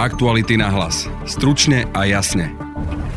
Aktuality 0.00 0.56
na 0.56 0.72
hlas. 0.72 1.04
Stručne 1.28 1.84
a 1.92 2.08
jasne. 2.08 2.56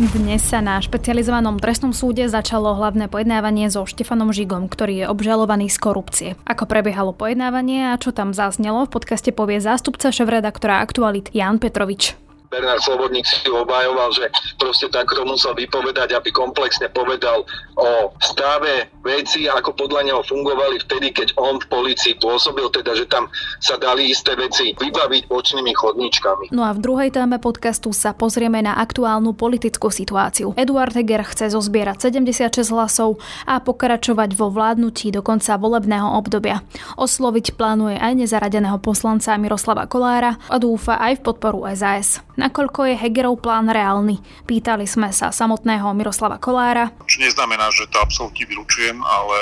Dnes 0.04 0.44
sa 0.44 0.60
na 0.60 0.84
špecializovanom 0.84 1.56
trestnom 1.56 1.96
súde 1.96 2.28
začalo 2.28 2.76
hlavné 2.76 3.08
pojednávanie 3.08 3.72
so 3.72 3.88
Štefanom 3.88 4.36
Žigom, 4.36 4.68
ktorý 4.68 4.94
je 5.00 5.06
obžalovaný 5.08 5.72
z 5.72 5.80
korupcie. 5.80 6.30
Ako 6.44 6.68
prebiehalo 6.68 7.16
pojednávanie 7.16 7.88
a 7.88 7.96
čo 7.96 8.12
tam 8.12 8.36
zaznelo, 8.36 8.84
v 8.84 9.00
podcaste 9.00 9.32
povie 9.32 9.64
zástupca 9.64 10.12
šéf-redaktora 10.12 10.84
Aktualit 10.84 11.32
Jan 11.32 11.56
Petrovič. 11.56 12.20
Bernard 12.54 12.86
Slobodník 12.86 13.26
si 13.26 13.50
obhajoval, 13.50 14.14
že 14.14 14.30
proste 14.62 14.86
takto 14.94 15.26
musel 15.26 15.58
vypovedať, 15.58 16.14
aby 16.14 16.30
komplexne 16.30 16.86
povedal 16.94 17.42
o 17.74 18.14
stave 18.22 18.94
veci, 19.02 19.50
ako 19.50 19.74
podľa 19.74 20.06
neho 20.06 20.22
fungovali 20.22 20.78
vtedy, 20.86 21.10
keď 21.10 21.34
on 21.42 21.58
v 21.58 21.66
policii 21.66 22.14
pôsobil, 22.22 22.70
teda 22.70 22.94
že 22.94 23.10
tam 23.10 23.26
sa 23.58 23.82
dali 23.82 24.14
isté 24.14 24.38
veci 24.38 24.78
vybaviť 24.78 25.26
bočnými 25.26 25.74
chodničkami. 25.74 26.54
No 26.54 26.62
a 26.62 26.78
v 26.78 26.80
druhej 26.86 27.10
téme 27.10 27.42
podcastu 27.42 27.90
sa 27.90 28.14
pozrieme 28.14 28.62
na 28.62 28.78
aktuálnu 28.78 29.34
politickú 29.34 29.90
situáciu. 29.90 30.54
Eduard 30.54 30.94
Heger 30.94 31.26
chce 31.26 31.58
zozbierať 31.58 32.14
76 32.14 32.70
hlasov 32.70 33.18
a 33.50 33.58
pokračovať 33.58 34.38
vo 34.38 34.54
vládnutí 34.54 35.10
do 35.10 35.26
konca 35.26 35.58
volebného 35.58 36.14
obdobia. 36.14 36.62
Osloviť 37.02 37.58
plánuje 37.58 37.98
aj 37.98 38.14
nezaradeného 38.14 38.78
poslanca 38.78 39.34
Miroslava 39.42 39.90
Kolára 39.90 40.38
a 40.46 40.62
dúfa 40.62 41.02
aj 41.02 41.18
v 41.18 41.22
podporu 41.26 41.66
SAS. 41.74 42.22
Nakoľko 42.44 42.92
je 42.92 43.00
Hegerov 43.00 43.40
plán 43.40 43.72
reálny? 43.72 44.20
Pýtali 44.44 44.84
sme 44.84 45.16
sa 45.16 45.32
samotného 45.32 45.88
Miroslava 45.96 46.36
Kolára. 46.44 46.92
Čo 47.08 47.24
neznamená, 47.24 47.72
že 47.72 47.88
to 47.88 48.04
absolútne 48.04 48.44
vylúčujem, 48.44 49.00
ale 49.00 49.38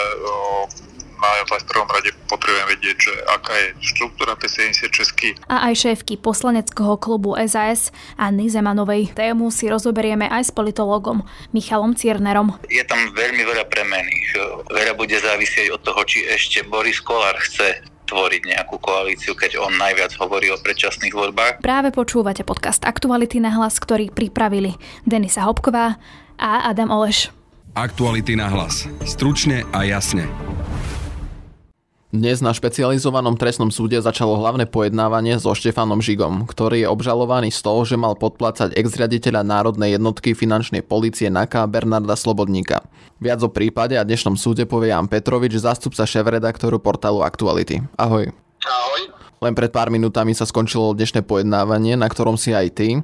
naozaj 1.18 1.66
v 1.66 1.70
prvom 1.70 1.90
rade 1.90 2.10
potrebujem 2.30 2.68
vedieť, 2.78 2.98
že 3.02 3.14
aká 3.26 3.54
je 3.58 3.68
štruktúra 3.82 4.38
tej 4.38 4.74
76 4.78 5.50
A 5.50 5.70
aj 5.70 5.74
šéfky 5.82 6.18
poslaneckého 6.18 6.98
klubu 7.02 7.34
SAS 7.50 7.90
Anny 8.22 8.54
Zemanovej. 8.54 9.18
Tému 9.18 9.50
si 9.50 9.66
rozoberieme 9.66 10.30
aj 10.30 10.50
s 10.50 10.52
politologom 10.54 11.26
Michalom 11.58 11.98
Ciernerom. 11.98 12.54
Je 12.70 12.86
tam 12.86 13.02
veľmi 13.18 13.42
veľa 13.50 13.66
premených. 13.66 14.28
Veľa 14.70 14.94
bude 14.94 15.18
závisieť 15.18 15.74
od 15.74 15.82
toho, 15.82 16.02
či 16.06 16.26
ešte 16.30 16.66
Boris 16.70 17.02
Kolár 17.02 17.38
chce 17.42 17.82
tvoriť 18.12 18.42
nejakú 18.44 18.76
koalíciu, 18.84 19.32
keď 19.32 19.64
on 19.64 19.72
najviac 19.80 20.12
hovorí 20.20 20.52
o 20.52 20.60
predčasných 20.60 21.16
voľbách. 21.16 21.54
Práve 21.64 21.96
počúvate 21.96 22.44
podcast 22.44 22.84
Aktuality 22.84 23.40
na 23.40 23.56
hlas, 23.56 23.80
ktorý 23.80 24.12
pripravili 24.12 24.76
Denisa 25.08 25.48
Hopková 25.48 25.96
a 26.36 26.68
Adam 26.68 26.92
Oleš. 26.92 27.32
Aktuality 27.72 28.36
na 28.36 28.52
hlas. 28.52 28.84
Stručne 29.08 29.64
a 29.72 29.88
jasne. 29.88 30.28
Dnes 32.12 32.44
na 32.44 32.52
špecializovanom 32.52 33.40
trestnom 33.40 33.72
súde 33.72 33.96
začalo 33.96 34.36
hlavné 34.36 34.68
pojednávanie 34.68 35.40
so 35.40 35.56
Štefanom 35.56 36.04
Žigom, 36.04 36.44
ktorý 36.44 36.84
je 36.84 36.92
obžalovaný 36.92 37.56
z 37.56 37.64
toho, 37.64 37.88
že 37.88 37.96
mal 37.96 38.20
podplácať 38.20 38.76
ex-riaditeľa 38.76 39.48
Národnej 39.48 39.96
jednotky 39.96 40.36
finančnej 40.36 40.84
policie 40.84 41.32
NAKA 41.32 41.72
Bernarda 41.72 42.20
Slobodníka. 42.20 42.84
Viac 43.24 43.40
o 43.40 43.48
prípade 43.48 43.96
a 43.96 44.04
dnešnom 44.04 44.36
súde 44.36 44.68
povie 44.68 44.92
Jan 44.92 45.08
Petrovič, 45.08 45.56
zástupca 45.64 46.04
šéf-redaktoru 46.04 46.84
portálu 46.84 47.24
Aktuality. 47.24 47.80
Ahoj. 47.96 48.28
Ahoj. 48.68 49.02
Len 49.40 49.56
pred 49.56 49.72
pár 49.72 49.88
minútami 49.88 50.36
sa 50.36 50.44
skončilo 50.44 50.92
dnešné 50.92 51.24
pojednávanie, 51.24 51.96
na 51.96 52.12
ktorom 52.12 52.36
si 52.36 52.52
aj 52.52 52.76
ty. 52.76 53.00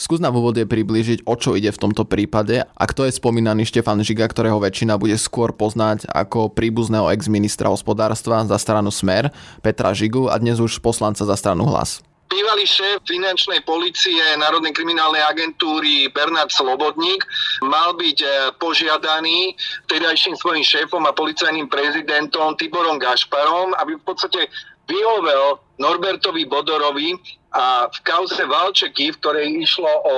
Skús 0.00 0.16
nám 0.16 0.32
v 0.32 0.40
úvode 0.40 0.64
priblížiť, 0.64 1.28
o 1.28 1.36
čo 1.36 1.60
ide 1.60 1.68
v 1.68 1.76
tomto 1.76 2.08
prípade 2.08 2.64
a 2.64 2.84
kto 2.88 3.04
je 3.04 3.12
spomínaný 3.20 3.68
Štefan 3.68 4.00
Žiga, 4.00 4.32
ktorého 4.32 4.56
väčšina 4.56 4.96
bude 4.96 5.12
skôr 5.20 5.52
poznať 5.52 6.08
ako 6.08 6.48
príbuzného 6.56 7.12
ex-ministra 7.12 7.68
hospodárstva 7.68 8.40
za 8.48 8.56
stranu 8.56 8.88
Smer, 8.88 9.28
Petra 9.60 9.92
Žigu 9.92 10.32
a 10.32 10.40
dnes 10.40 10.56
už 10.56 10.80
poslanca 10.80 11.28
za 11.28 11.36
stranu 11.36 11.68
Hlas. 11.68 12.00
Bývalý 12.32 12.64
šéf 12.64 13.04
finančnej 13.04 13.60
policie 13.68 14.24
Národnej 14.40 14.72
kriminálnej 14.72 15.20
agentúry 15.20 16.08
Bernard 16.16 16.48
Slobodník 16.48 17.20
mal 17.60 17.92
byť 17.92 18.18
e, 18.24 18.28
požiadaný 18.56 19.52
vtedajším 19.84 20.32
svojim 20.38 20.64
šéfom 20.64 21.04
a 21.04 21.12
policajným 21.12 21.68
prezidentom 21.68 22.56
Tiborom 22.56 22.96
Gašparom, 22.96 23.76
aby 23.76 24.00
v 24.00 24.04
podstate 24.06 24.48
vyhovel 24.88 25.60
Norbertovi 25.80 26.44
Bodorovi 26.44 27.16
a 27.56 27.88
v 27.88 27.98
kauze 28.04 28.44
Valčeky, 28.44 29.10
v 29.10 29.18
ktorej 29.18 29.48
išlo 29.64 29.88
o 29.88 30.16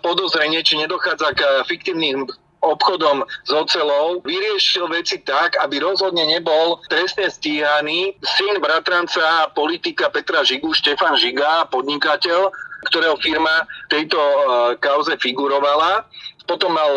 podozrenie, 0.00 0.62
či 0.62 0.80
nedochádza 0.80 1.34
k 1.36 1.40
fiktívnym 1.66 2.24
obchodom 2.60 3.24
s 3.24 3.50
ocelou, 3.50 4.20
vyriešil 4.20 4.88
veci 4.92 5.20
tak, 5.24 5.56
aby 5.64 5.80
rozhodne 5.80 6.28
nebol 6.28 6.80
trestne 6.92 7.32
stíhaný 7.32 8.16
syn 8.36 8.60
bratranca 8.60 9.48
politika 9.56 10.12
Petra 10.12 10.44
Žigu, 10.44 10.68
Štefan 10.76 11.16
Žiga, 11.16 11.72
podnikateľ, 11.72 12.52
ktorého 12.92 13.16
firma 13.20 13.64
tejto 13.88 14.16
e, 14.16 14.36
kauze 14.80 15.16
figurovala. 15.20 16.04
Potom 16.44 16.76
mal 16.76 16.92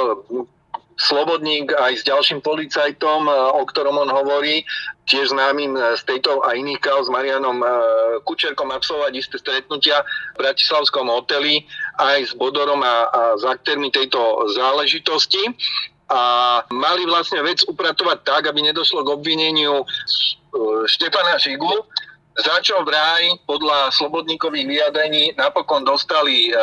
Slobodník 0.93 1.73
aj 1.73 1.99
s 1.99 2.03
ďalším 2.05 2.45
policajtom, 2.45 3.25
e, 3.25 3.33
o 3.33 3.63
ktorom 3.65 3.97
on 3.97 4.09
hovorí, 4.13 4.61
tiež 5.09 5.33
známym 5.33 5.73
e, 5.73 5.97
z 5.97 6.01
tejto 6.05 6.45
a 6.45 6.53
iných 6.53 6.81
kauz 6.85 7.09
s 7.09 7.13
Marianom 7.13 7.57
e, 7.61 7.67
Kučerkom 8.21 8.69
absolvovať 8.69 9.13
isté 9.17 9.35
stretnutia 9.41 10.05
v 10.37 10.45
Bratislavskom 10.45 11.09
hoteli 11.09 11.65
aj 11.97 12.29
s 12.29 12.31
Bodorom 12.37 12.85
a, 12.85 13.09
a 13.09 13.21
s 13.37 13.43
aktérmi 13.43 13.89
tejto 13.89 14.21
záležitosti. 14.53 15.41
A 16.13 16.61
mali 16.69 17.09
vlastne 17.09 17.41
vec 17.41 17.65
upratovať 17.65 18.21
tak, 18.21 18.43
aby 18.45 18.61
nedošlo 18.69 19.01
k 19.01 19.13
obvineniu 19.17 19.81
Štefana 20.85 21.41
Žigu, 21.41 21.73
za 22.37 22.61
čo 22.61 22.85
vraj 22.85 23.33
podľa 23.49 23.89
slobodníkových 23.97 24.67
vyjadrení 24.67 25.33
napokon 25.41 25.81
dostali 25.81 26.53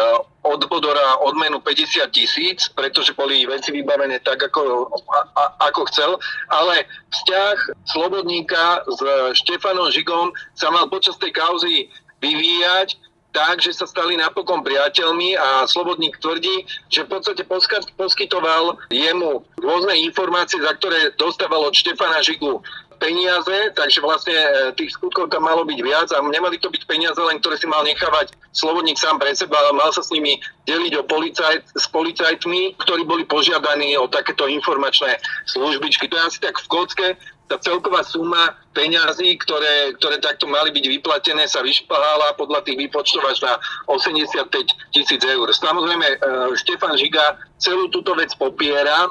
od 0.42 0.60
Bodora 0.68 1.20
odmenu 1.20 1.60
50 1.60 2.08
tisíc, 2.10 2.68
pretože 2.72 3.12
boli 3.12 3.44
veci 3.44 3.72
vybavené 3.72 4.24
tak, 4.24 4.40
ako, 4.48 4.88
a, 5.36 5.42
ako 5.68 5.84
chcel, 5.92 6.10
ale 6.48 6.88
vzťah 7.12 7.56
Slobodníka 7.92 8.80
s 8.88 8.98
Štefanom 9.44 9.92
Žigom 9.92 10.32
sa 10.56 10.72
mal 10.72 10.88
počas 10.88 11.20
tej 11.20 11.36
kauzy 11.36 11.92
vyvíjať 12.24 12.96
tak, 13.30 13.62
že 13.62 13.70
sa 13.70 13.86
stali 13.86 14.18
napokon 14.18 14.66
priateľmi 14.66 15.38
a 15.38 15.64
Slobodník 15.68 16.18
tvrdí, 16.18 16.66
že 16.90 17.06
v 17.06 17.18
podstate 17.18 17.46
poskytoval 17.94 18.74
jemu 18.90 19.46
rôzne 19.62 19.94
informácie, 20.02 20.58
za 20.58 20.74
ktoré 20.74 21.14
dostával 21.14 21.62
od 21.70 21.74
Štefana 21.74 22.18
Žigu 22.26 22.58
peniaze, 23.00 23.56
takže 23.72 24.04
vlastne 24.04 24.36
e, 24.36 24.76
tých 24.76 24.94
skutkov 24.94 25.32
tam 25.32 25.48
malo 25.48 25.64
byť 25.64 25.80
viac 25.80 26.08
a 26.12 26.20
nemali 26.20 26.60
to 26.60 26.68
byť 26.68 26.84
peniaze 26.84 27.16
len, 27.16 27.40
ktoré 27.40 27.56
si 27.56 27.66
mal 27.66 27.80
nechávať 27.82 28.36
Slobodník 28.52 28.98
sám 28.98 29.16
pre 29.16 29.32
seba, 29.32 29.56
ale 29.56 29.78
mal 29.78 29.94
sa 29.94 30.04
s 30.04 30.12
nimi 30.12 30.36
deliť 30.68 30.92
o 31.00 31.06
policajt, 31.06 31.70
s 31.70 31.86
policajtmi, 31.88 32.76
ktorí 32.82 33.02
boli 33.06 33.22
požiadaní 33.24 33.94
o 33.96 34.10
takéto 34.10 34.50
informačné 34.50 35.16
službičky. 35.48 36.10
To 36.10 36.18
je 36.18 36.26
asi 36.26 36.38
tak 36.42 36.58
v 36.58 36.66
kocke, 36.66 37.08
tá 37.50 37.58
celková 37.58 38.06
suma 38.06 38.54
peňazí, 38.78 39.34
ktoré, 39.42 39.98
ktoré 39.98 40.22
takto 40.22 40.46
mali 40.46 40.70
byť 40.70 40.86
vyplatené, 40.86 41.50
sa 41.50 41.66
vyšpahala 41.66 42.38
podľa 42.38 42.62
tých 42.62 42.78
výpočtov 42.78 43.26
až 43.26 43.42
na 43.42 43.52
85 43.90 44.46
tisíc 44.94 45.22
eur. 45.26 45.50
Samozrejme, 45.50 46.06
e, 46.06 46.16
Štefan 46.54 46.94
Žiga 46.94 47.42
celú 47.58 47.90
túto 47.90 48.14
vec 48.14 48.30
popiera, 48.38 49.10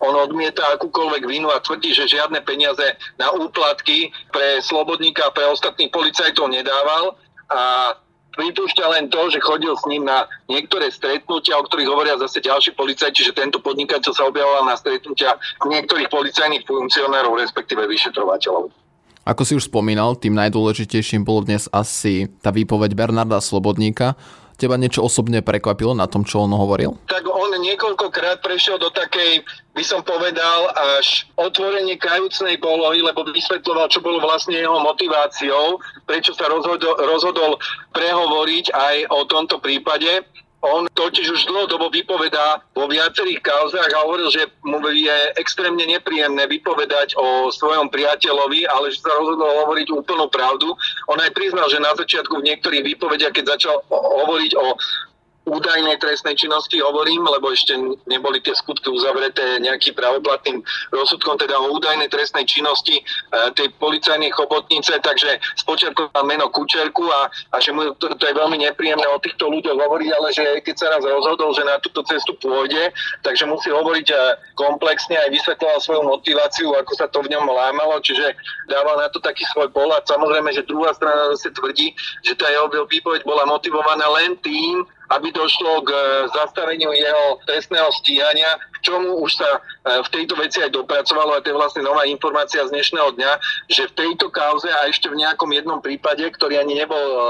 on 0.00 0.14
odmieta 0.16 0.62
akúkoľvek 0.76 1.22
vinu 1.24 1.48
a 1.48 1.62
tvrdí, 1.62 1.96
že 1.96 2.10
žiadne 2.10 2.44
peniaze 2.44 2.84
na 3.16 3.32
úplatky 3.32 4.12
pre 4.28 4.60
Slobodníka 4.60 5.28
a 5.28 5.34
pre 5.34 5.48
ostatných 5.48 5.88
policajtov 5.88 6.52
nedával 6.52 7.16
a 7.48 7.94
pripúšťa 8.36 8.84
len 8.92 9.04
to, 9.08 9.32
že 9.32 9.40
chodil 9.40 9.72
s 9.72 9.88
ním 9.88 10.04
na 10.04 10.28
niektoré 10.52 10.92
stretnutia, 10.92 11.56
o 11.56 11.64
ktorých 11.64 11.88
hovoria 11.88 12.20
zase 12.20 12.44
ďalší 12.44 12.76
policajti, 12.76 13.24
že 13.24 13.32
tento 13.32 13.58
podnikateľ 13.64 14.12
sa 14.12 14.28
objavoval 14.28 14.68
na 14.68 14.76
stretnutia 14.76 15.40
niektorých 15.64 16.12
policajných 16.12 16.68
funkcionárov, 16.68 17.40
respektíve 17.40 17.88
vyšetrovateľov. 17.88 18.68
Ako 19.26 19.42
si 19.42 19.58
už 19.58 19.66
spomínal, 19.66 20.14
tým 20.14 20.38
najdôležitejším 20.38 21.26
bolo 21.26 21.42
dnes 21.42 21.66
asi 21.74 22.30
tá 22.38 22.54
výpoveď 22.54 22.94
Bernarda 22.94 23.42
Slobodníka. 23.42 24.14
Teba 24.56 24.80
niečo 24.80 25.04
osobne 25.04 25.44
prekvapilo 25.44 25.92
na 25.92 26.08
tom, 26.08 26.24
čo 26.24 26.48
on 26.48 26.52
hovoril? 26.56 26.96
Tak 27.12 27.28
on 27.28 27.52
niekoľkokrát 27.60 28.40
prešiel 28.40 28.80
do 28.80 28.88
takej, 28.88 29.44
by 29.76 29.84
som 29.84 30.00
povedal, 30.00 30.72
až 30.96 31.28
otvorenie 31.36 32.00
kajúcnej 32.00 32.56
polohy, 32.56 33.04
lebo 33.04 33.20
vysvetloval, 33.28 33.92
čo 33.92 34.00
bolo 34.00 34.22
vlastne 34.24 34.56
jeho 34.56 34.80
motiváciou, 34.80 35.76
prečo 36.08 36.32
sa 36.32 36.48
rozhodol, 36.48 36.96
rozhodol 37.04 37.60
prehovoriť 37.92 38.72
aj 38.72 38.96
o 39.12 39.28
tomto 39.28 39.60
prípade. 39.60 40.24
On 40.66 40.82
totiž 40.90 41.30
už 41.30 41.46
dlhodobo 41.46 41.86
vypovedá 41.94 42.58
vo 42.74 42.90
viacerých 42.90 43.38
kauzách 43.38 43.90
a 43.94 44.02
hovoril, 44.02 44.26
že 44.34 44.50
mu 44.66 44.82
je 44.82 45.18
extrémne 45.38 45.82
nepríjemné 45.86 46.42
vypovedať 46.50 47.14
o 47.14 47.54
svojom 47.54 47.86
priateľovi, 47.86 48.66
ale 48.66 48.90
že 48.90 48.98
sa 48.98 49.14
rozhodol 49.14 49.46
hovoriť 49.62 49.86
úplnú 49.94 50.26
pravdu. 50.26 50.74
On 51.06 51.18
aj 51.22 51.30
priznal, 51.38 51.70
že 51.70 51.78
na 51.78 51.94
začiatku 51.94 52.42
v 52.42 52.46
niektorých 52.50 52.82
výpovediach, 52.82 53.34
keď 53.38 53.54
začal 53.54 53.78
hovoriť 53.94 54.52
o 54.58 54.66
údajnej 55.46 55.94
trestnej 56.02 56.34
činnosti 56.34 56.82
hovorím, 56.82 57.22
lebo 57.22 57.54
ešte 57.54 57.78
neboli 58.10 58.42
tie 58.42 58.50
skutky 58.50 58.90
uzavreté 58.90 59.62
nejakým 59.62 59.94
pravoplatným 59.94 60.58
rozsudkom, 60.90 61.38
teda 61.38 61.54
o 61.62 61.70
údajnej 61.70 62.10
trestnej 62.10 62.42
činnosti 62.50 62.98
e, 62.98 63.02
tej 63.54 63.70
policajnej 63.78 64.34
chobotnice, 64.34 64.98
takže 64.98 65.38
spočiatku 65.62 66.10
meno 66.26 66.50
Kučerku 66.50 67.06
a, 67.06 67.30
a 67.30 67.56
že 67.62 67.70
mu 67.70 67.94
to, 67.94 68.10
to 68.18 68.24
je 68.26 68.34
veľmi 68.34 68.58
nepríjemné 68.58 69.06
o 69.06 69.22
týchto 69.22 69.46
ľuďoch 69.46 69.78
hovoriť, 69.78 70.10
ale 70.18 70.28
že 70.34 70.44
keď 70.66 70.74
sa 70.74 70.86
raz 70.90 71.06
rozhodol, 71.06 71.54
že 71.54 71.62
na 71.62 71.78
túto 71.78 72.02
cestu 72.10 72.34
pôjde, 72.42 72.90
takže 73.22 73.46
musí 73.46 73.70
hovoriť 73.70 74.06
e, 74.10 74.16
komplexne 74.58 75.14
aj 75.14 75.30
vysvetloval 75.30 75.78
svoju 75.78 76.02
motiváciu, 76.10 76.74
ako 76.74 76.92
sa 76.98 77.06
to 77.06 77.22
v 77.22 77.30
ňom 77.30 77.46
lámalo, 77.46 78.02
čiže 78.02 78.34
dával 78.66 78.98
na 78.98 79.06
to 79.14 79.22
taký 79.22 79.46
svoj 79.54 79.70
pohľad. 79.70 80.02
Samozrejme, 80.10 80.50
že 80.50 80.66
druhá 80.66 80.90
strana 80.90 81.30
zase 81.38 81.54
tvrdí, 81.54 81.94
že 82.26 82.34
tá 82.34 82.50
jeho 82.50 82.66
výpoveď 82.66 83.22
bola 83.22 83.46
motivovaná 83.46 84.10
len 84.18 84.34
tým, 84.42 84.82
aby 85.10 85.28
došlo 85.30 85.86
k 85.86 85.90
e, 85.94 86.00
zastaveniu 86.34 86.90
jeho 86.90 87.38
trestného 87.46 87.90
stíhania, 88.02 88.58
k 88.74 88.90
čomu 88.90 89.22
už 89.22 89.38
sa 89.38 89.50
e, 89.56 89.60
v 90.02 90.08
tejto 90.10 90.34
veci 90.34 90.58
aj 90.62 90.74
dopracovalo 90.74 91.38
a 91.38 91.42
to 91.42 91.54
je 91.54 91.58
vlastne 91.58 91.82
nová 91.86 92.02
informácia 92.06 92.66
z 92.66 92.72
dnešného 92.74 93.14
dňa, 93.14 93.32
že 93.70 93.86
v 93.90 93.96
tejto 93.96 94.30
kauze 94.34 94.66
a 94.66 94.90
ešte 94.90 95.06
v 95.06 95.22
nejakom 95.22 95.50
jednom 95.54 95.78
prípade, 95.78 96.26
ktorý 96.34 96.58
ani 96.58 96.74
nebol 96.82 96.98
e, 96.98 97.20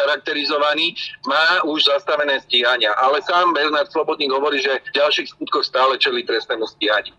charakterizovaný, 0.00 0.96
má 1.28 1.60
už 1.68 1.84
zastavené 1.84 2.40
stíhania. 2.44 2.96
Ale 2.96 3.20
sám 3.24 3.52
Bernard 3.52 3.92
Slobodník 3.92 4.32
hovorí, 4.32 4.64
že 4.64 4.80
v 4.92 4.96
ďalších 4.96 5.36
skutkoch 5.36 5.64
stále 5.68 6.00
čeli 6.00 6.24
trestnému 6.24 6.64
stíhaniu. 6.64 7.12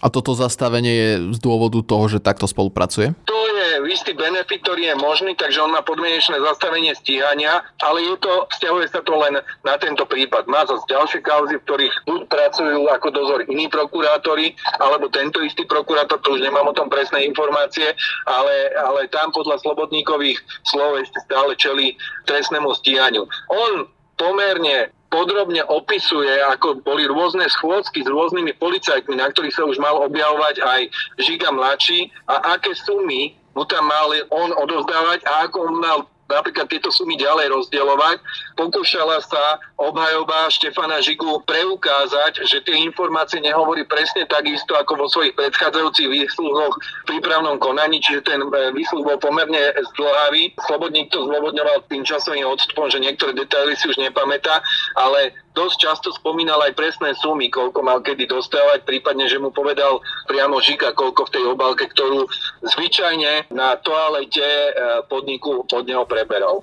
A 0.00 0.06
toto 0.12 0.36
zastavenie 0.36 0.92
je 0.92 1.10
z 1.32 1.38
dôvodu 1.40 1.80
toho, 1.82 2.04
že 2.08 2.22
takto 2.22 2.44
spolupracuje? 2.44 3.16
To 3.26 3.38
je 3.56 3.88
istý 3.92 4.12
benefit, 4.12 4.60
ktorý 4.62 4.92
je 4.92 4.96
možný, 4.98 5.32
takže 5.38 5.62
on 5.62 5.72
má 5.72 5.80
podmienečné 5.80 6.36
zastavenie 6.42 6.92
stíhania, 6.92 7.64
ale 7.80 8.04
je 8.04 8.16
to, 8.20 8.44
vzťahuje 8.52 8.86
sa 8.92 9.00
to 9.00 9.12
len 9.16 9.40
na 9.64 9.74
tento 9.80 10.04
prípad. 10.04 10.44
Má 10.50 10.68
zase 10.68 10.84
ďalšie 10.90 11.20
kauzy, 11.24 11.56
v 11.56 11.64
ktorých 11.64 11.94
buď 12.04 12.20
pracujú 12.28 12.80
ako 12.92 13.08
dozor 13.10 13.40
iní 13.48 13.72
prokurátori, 13.72 14.52
alebo 14.82 15.08
tento 15.08 15.40
istý 15.40 15.64
prokurátor, 15.64 16.20
to 16.20 16.36
už 16.36 16.44
nemám 16.44 16.68
o 16.68 16.76
tom 16.76 16.92
presné 16.92 17.24
informácie, 17.24 17.96
ale, 18.28 18.74
ale 18.76 19.08
tam 19.08 19.32
podľa 19.32 19.62
slobodníkových 19.64 20.38
slov 20.68 21.00
ešte 21.00 21.18
stále 21.24 21.56
čeli 21.56 21.96
trestnému 22.28 22.72
stíhaniu. 22.76 23.24
On 23.48 23.72
pomerne 24.16 24.92
podrobne 25.16 25.64
opisuje, 25.72 26.28
ako 26.52 26.84
boli 26.84 27.08
rôzne 27.08 27.48
schôdzky 27.48 28.04
s 28.04 28.08
rôznymi 28.12 28.52
policajtmi, 28.60 29.16
na 29.16 29.32
ktorých 29.32 29.56
sa 29.56 29.64
už 29.64 29.80
mal 29.80 29.96
objavovať 30.04 30.60
aj 30.60 30.80
Žiga 31.24 31.48
mladší 31.56 32.12
a 32.28 32.52
aké 32.52 32.76
sumy 32.76 33.32
mu 33.56 33.64
tam 33.64 33.88
mal 33.88 34.12
on 34.28 34.52
odovzdávať 34.52 35.24
a 35.24 35.48
ako 35.48 35.72
on 35.72 35.76
mal 35.80 35.98
napríklad 36.26 36.66
tieto 36.66 36.90
sumy 36.90 37.14
ďalej 37.18 37.54
rozdielovať. 37.54 38.18
Pokúšala 38.58 39.22
sa 39.22 39.62
obhajoba 39.78 40.50
Štefana 40.50 40.98
Žigu 40.98 41.44
preukázať, 41.46 42.42
že 42.46 42.62
tie 42.66 42.82
informácie 42.82 43.38
nehovorí 43.38 43.86
presne 43.86 44.26
takisto 44.26 44.74
ako 44.74 44.92
vo 44.96 45.06
svojich 45.06 45.34
predchádzajúcich 45.38 46.08
výsluhoch 46.08 46.74
v 46.76 47.16
prípravnom 47.16 47.60
konaní, 47.62 48.02
čiže 48.02 48.26
ten 48.26 48.40
e, 48.42 48.48
výsluh 48.74 49.06
bol 49.06 49.18
pomerne 49.22 49.72
zdlhavý. 49.94 50.56
Slobodník 50.66 51.12
to 51.14 51.24
zôvodňoval 51.28 51.86
tým 51.86 52.02
časovým 52.02 52.48
odstupom, 52.48 52.90
že 52.90 53.02
niektoré 53.02 53.32
detaily 53.36 53.78
si 53.78 53.86
už 53.86 54.00
nepamätá, 54.02 54.60
ale 54.98 55.32
dosť 55.56 55.76
často 55.80 56.08
spomínal 56.12 56.60
aj 56.60 56.76
presné 56.76 57.16
sumy, 57.16 57.48
koľko 57.48 57.80
mal 57.80 58.04
kedy 58.04 58.28
dostávať, 58.28 58.84
prípadne, 58.84 59.24
že 59.24 59.40
mu 59.40 59.48
povedal 59.48 59.98
priamo 60.28 60.60
Žika, 60.60 60.92
koľko 60.92 61.26
v 61.26 61.32
tej 61.32 61.44
obálke, 61.48 61.88
ktorú 61.88 62.28
zvyčajne 62.60 63.48
na 63.48 63.80
toalete 63.80 64.44
e, 64.44 64.70
podniku 65.08 65.64
pod 65.64 65.88
neho 65.88 66.04
preberal. 66.04 66.60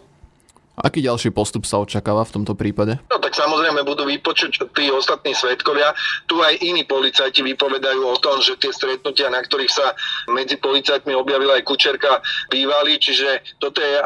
Aký 0.74 1.06
ďalší 1.06 1.30
postup 1.30 1.70
sa 1.70 1.78
očakáva 1.78 2.26
v 2.26 2.42
tomto 2.42 2.58
prípade? 2.58 2.98
No 3.06 3.22
tak 3.22 3.38
samozrejme 3.38 3.86
budú 3.86 4.10
vypočuť 4.10 4.74
tí 4.74 4.90
ostatní 4.90 5.38
svetkovia. 5.38 5.94
Tu 6.26 6.34
aj 6.42 6.66
iní 6.66 6.82
policajti 6.82 7.46
vypovedajú 7.46 8.02
o 8.02 8.18
tom, 8.18 8.42
že 8.42 8.58
tie 8.58 8.74
stretnutia, 8.74 9.30
na 9.30 9.46
ktorých 9.46 9.70
sa 9.70 9.94
medzi 10.34 10.58
policajtmi 10.58 11.14
objavila 11.14 11.62
aj 11.62 11.64
Kučerka, 11.70 12.26
bývali, 12.50 12.98
čiže 12.98 13.62
toto 13.62 13.86
je 13.86 14.02
e, 14.02 14.04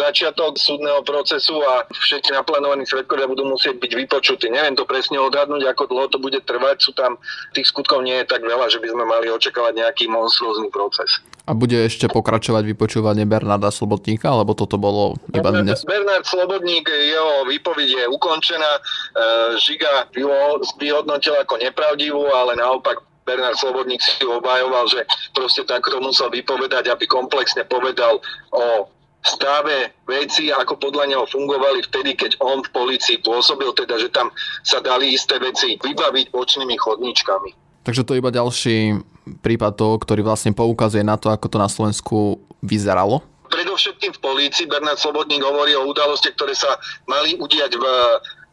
začiatok 0.00 0.56
súdneho 0.56 1.04
procesu 1.04 1.60
a 1.60 1.84
všetci 1.92 2.32
naplánovaní 2.32 2.88
svetkovia 2.88 3.28
budú 3.28 3.44
musieť 3.44 3.76
byť 3.76 3.92
vypočutí. 3.92 4.48
Neviem 4.48 4.72
to 4.72 4.88
presne 4.88 5.20
odhadnúť, 5.20 5.68
ako 5.68 5.84
dlho 5.84 6.08
to 6.08 6.16
bude 6.16 6.40
trvať. 6.48 6.80
Sú 6.80 6.96
tam 6.96 7.20
tých 7.52 7.68
skutkov 7.68 8.00
nie 8.00 8.24
je 8.24 8.26
tak 8.32 8.40
veľa, 8.40 8.72
že 8.72 8.80
by 8.80 8.88
sme 8.88 9.04
mali 9.04 9.28
očakávať 9.28 9.84
nejaký 9.84 10.08
monstrózny 10.08 10.72
proces. 10.72 11.20
A 11.46 11.54
bude 11.54 11.78
ešte 11.78 12.10
pokračovať 12.10 12.66
vypočúvanie 12.74 13.22
Bernarda 13.22 13.70
Slobodníka, 13.70 14.34
alebo 14.34 14.58
toto 14.58 14.82
bolo 14.82 15.14
iba 15.30 15.54
dnes? 15.54 15.86
Bernard 15.86 16.05
Slobodník, 16.22 16.86
jeho 16.86 17.48
výpoveď 17.50 17.88
je 17.88 18.04
ukončená. 18.06 18.72
E, 18.76 18.80
Žiga 19.58 20.12
ju 20.14 20.30
vyhodnotil 20.78 21.34
ako 21.40 21.58
nepravdivú, 21.58 22.30
ale 22.30 22.54
naopak 22.54 23.02
Bernard 23.26 23.58
Slobodník 23.58 23.98
si 23.98 24.22
ju 24.22 24.30
obhajoval, 24.38 24.86
že 24.86 25.02
proste 25.34 25.66
takto 25.66 25.98
musel 25.98 26.30
vypovedať, 26.30 26.94
aby 26.94 27.10
komplexne 27.10 27.66
povedal 27.66 28.22
o 28.54 28.86
stave 29.26 29.98
veci, 30.06 30.54
ako 30.54 30.78
podľa 30.78 31.10
neho 31.10 31.24
fungovali 31.26 31.82
vtedy, 31.90 32.14
keď 32.14 32.38
on 32.38 32.62
v 32.62 32.70
policii 32.70 33.18
pôsobil, 33.26 33.74
teda 33.74 33.98
že 33.98 34.14
tam 34.14 34.30
sa 34.62 34.78
dali 34.78 35.18
isté 35.18 35.42
veci 35.42 35.74
vybaviť 35.82 36.30
bočnými 36.30 36.78
chodničkami. 36.78 37.82
Takže 37.82 38.06
to 38.06 38.14
je 38.14 38.22
iba 38.22 38.30
ďalší 38.30 39.02
prípad 39.42 39.72
toho, 39.74 39.94
ktorý 39.98 40.22
vlastne 40.22 40.54
poukazuje 40.54 41.02
na 41.02 41.18
to, 41.18 41.30
ako 41.30 41.46
to 41.50 41.58
na 41.58 41.66
Slovensku 41.66 42.38
vyzeralo? 42.62 43.22
Predovšetkým 43.76 44.16
v 44.16 44.24
polícii 44.24 44.64
Bernard 44.72 44.96
Slobodník 44.96 45.44
hovorí 45.44 45.76
o 45.76 45.84
udalostiach, 45.92 46.32
ktoré 46.32 46.56
sa 46.56 46.80
mali 47.04 47.36
udiať 47.36 47.76
v 47.76 47.84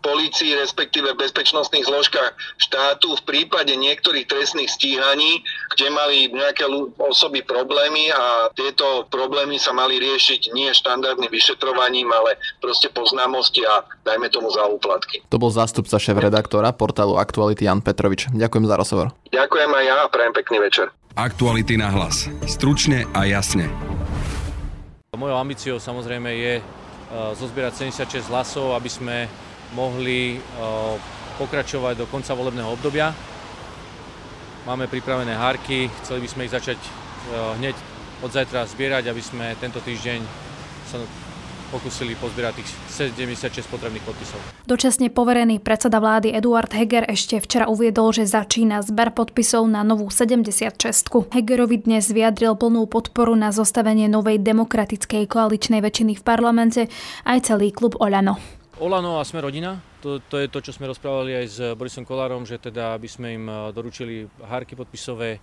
polícii, 0.04 0.52
respektíve 0.52 1.16
v 1.16 1.24
bezpečnostných 1.24 1.88
zložkách 1.88 2.60
štátu 2.60 3.16
v 3.16 3.24
prípade 3.24 3.72
niektorých 3.72 4.28
trestných 4.28 4.68
stíhaní, 4.68 5.40
kde 5.72 5.88
mali 5.96 6.28
nejaké 6.28 6.68
osoby 7.00 7.40
problémy 7.40 8.12
a 8.12 8.52
tieto 8.52 9.08
problémy 9.08 9.56
sa 9.56 9.72
mali 9.72 9.96
riešiť 9.96 10.52
nie 10.52 10.68
štandardným 10.76 11.32
vyšetrovaním, 11.32 12.12
ale 12.12 12.36
proste 12.60 12.92
po 12.92 13.08
známosti 13.08 13.64
a 13.64 13.88
dajme 14.04 14.28
tomu 14.28 14.52
za 14.52 14.68
úplatky. 14.68 15.24
To 15.32 15.40
bol 15.40 15.56
zástupca 15.56 16.04
šéf-redaktora 16.04 16.76
portálu 16.76 17.16
Aktuality 17.16 17.64
Jan 17.64 17.80
Petrovič. 17.80 18.28
Ďakujem 18.36 18.68
za 18.68 18.76
rozhovor. 18.76 19.08
Ďakujem 19.32 19.72
aj 19.72 19.84
ja 19.88 19.98
a 20.04 20.12
prajem 20.12 20.36
pekný 20.36 20.68
večer. 20.68 20.92
Aktuality 21.16 21.80
na 21.80 21.88
hlas. 21.96 22.28
Stručne 22.44 23.08
a 23.16 23.24
jasne. 23.24 23.72
Mojou 25.14 25.38
ambíciou 25.38 25.78
samozrejme 25.78 26.26
je 26.34 26.54
e, 26.58 26.64
zozbierať 27.38 27.86
76 27.86 28.34
hlasov, 28.34 28.74
aby 28.74 28.90
sme 28.90 29.30
mohli 29.78 30.42
pokračovať 31.38 32.02
do 32.02 32.10
konca 32.10 32.34
volebného 32.34 32.74
obdobia. 32.74 33.14
Máme 34.66 34.90
pripravené 34.90 35.38
hárky, 35.38 35.86
chceli 36.02 36.26
by 36.26 36.30
sme 36.34 36.46
ich 36.50 36.54
začať 36.58 36.82
hneď 37.62 37.78
od 38.26 38.34
zajtra 38.34 38.66
zbierať, 38.66 39.14
aby 39.14 39.22
sme 39.22 39.54
tento 39.62 39.78
týždeň 39.86 40.18
sa 40.90 40.98
pokúsili 41.74 42.14
pozbierať 42.14 42.62
tých 42.62 42.70
76 42.94 43.66
potrebných 43.66 44.06
podpisov. 44.06 44.38
Dočasne 44.70 45.10
poverený 45.10 45.58
predseda 45.58 45.98
vlády 45.98 46.30
Eduard 46.30 46.70
Heger 46.70 47.10
ešte 47.10 47.42
včera 47.42 47.66
uviedol, 47.66 48.14
že 48.14 48.30
začína 48.30 48.86
zber 48.86 49.18
podpisov 49.18 49.66
na 49.66 49.82
novú 49.82 50.14
76. 50.14 50.78
Hegerovi 51.34 51.82
dnes 51.82 52.14
vyjadril 52.14 52.54
plnú 52.54 52.86
podporu 52.86 53.34
na 53.34 53.50
zostavenie 53.50 54.06
novej 54.06 54.38
demokratickej 54.46 55.26
koaličnej 55.26 55.82
väčšiny 55.82 56.14
v 56.14 56.24
parlamente 56.24 56.82
aj 57.26 57.50
celý 57.50 57.74
klub 57.74 57.98
Olano. 57.98 58.38
Olano 58.78 59.18
a 59.18 59.26
sme 59.26 59.42
rodina, 59.42 59.82
to, 60.02 60.22
to 60.30 60.38
je 60.42 60.52
to, 60.52 60.60
čo 60.60 60.76
sme 60.76 60.90
rozprávali 60.90 61.32
aj 61.40 61.46
s 61.48 61.58
Borisom 61.74 62.04
Kolárom, 62.04 62.44
že 62.44 62.60
teda 62.60 62.94
aby 63.00 63.08
sme 63.10 63.28
im 63.34 63.46
eh, 63.50 63.56
doručili 63.74 64.30
hárky 64.46 64.78
podpisové. 64.78 65.42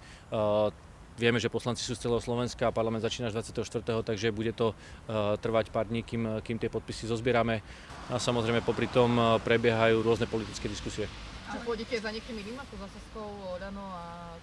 Eh, 1.21 1.29
vieme, 1.29 1.37
že 1.37 1.53
poslanci 1.53 1.85
sú 1.85 1.93
z 1.93 2.09
celého 2.09 2.25
Slovenska 2.25 2.65
a 2.65 2.73
parlament 2.73 3.05
začína 3.05 3.29
až 3.29 3.45
24. 3.45 4.01
takže 4.01 4.33
bude 4.33 4.57
to 4.57 4.73
eh, 4.73 5.37
trvať 5.37 5.69
pár 5.69 5.93
dní, 5.93 6.01
kým, 6.01 6.41
kým 6.41 6.57
tie 6.57 6.73
podpisy 6.73 7.05
zozbierame. 7.13 7.61
A 8.09 8.17
samozrejme 8.17 8.65
popri 8.65 8.89
tom 8.89 9.39
prebiehajú 9.45 10.03
rôzne 10.03 10.27
politické 10.27 10.67
diskusie. 10.67 11.07
Čo 11.51 11.63
pôjdete 11.67 11.99
za 11.99 12.11
niekým 12.15 12.43
iným 12.43 12.59
ako 12.63 12.75
za 12.79 12.87
Saskou, 12.91 13.27
Odano 13.55 13.83
a 13.83 14.35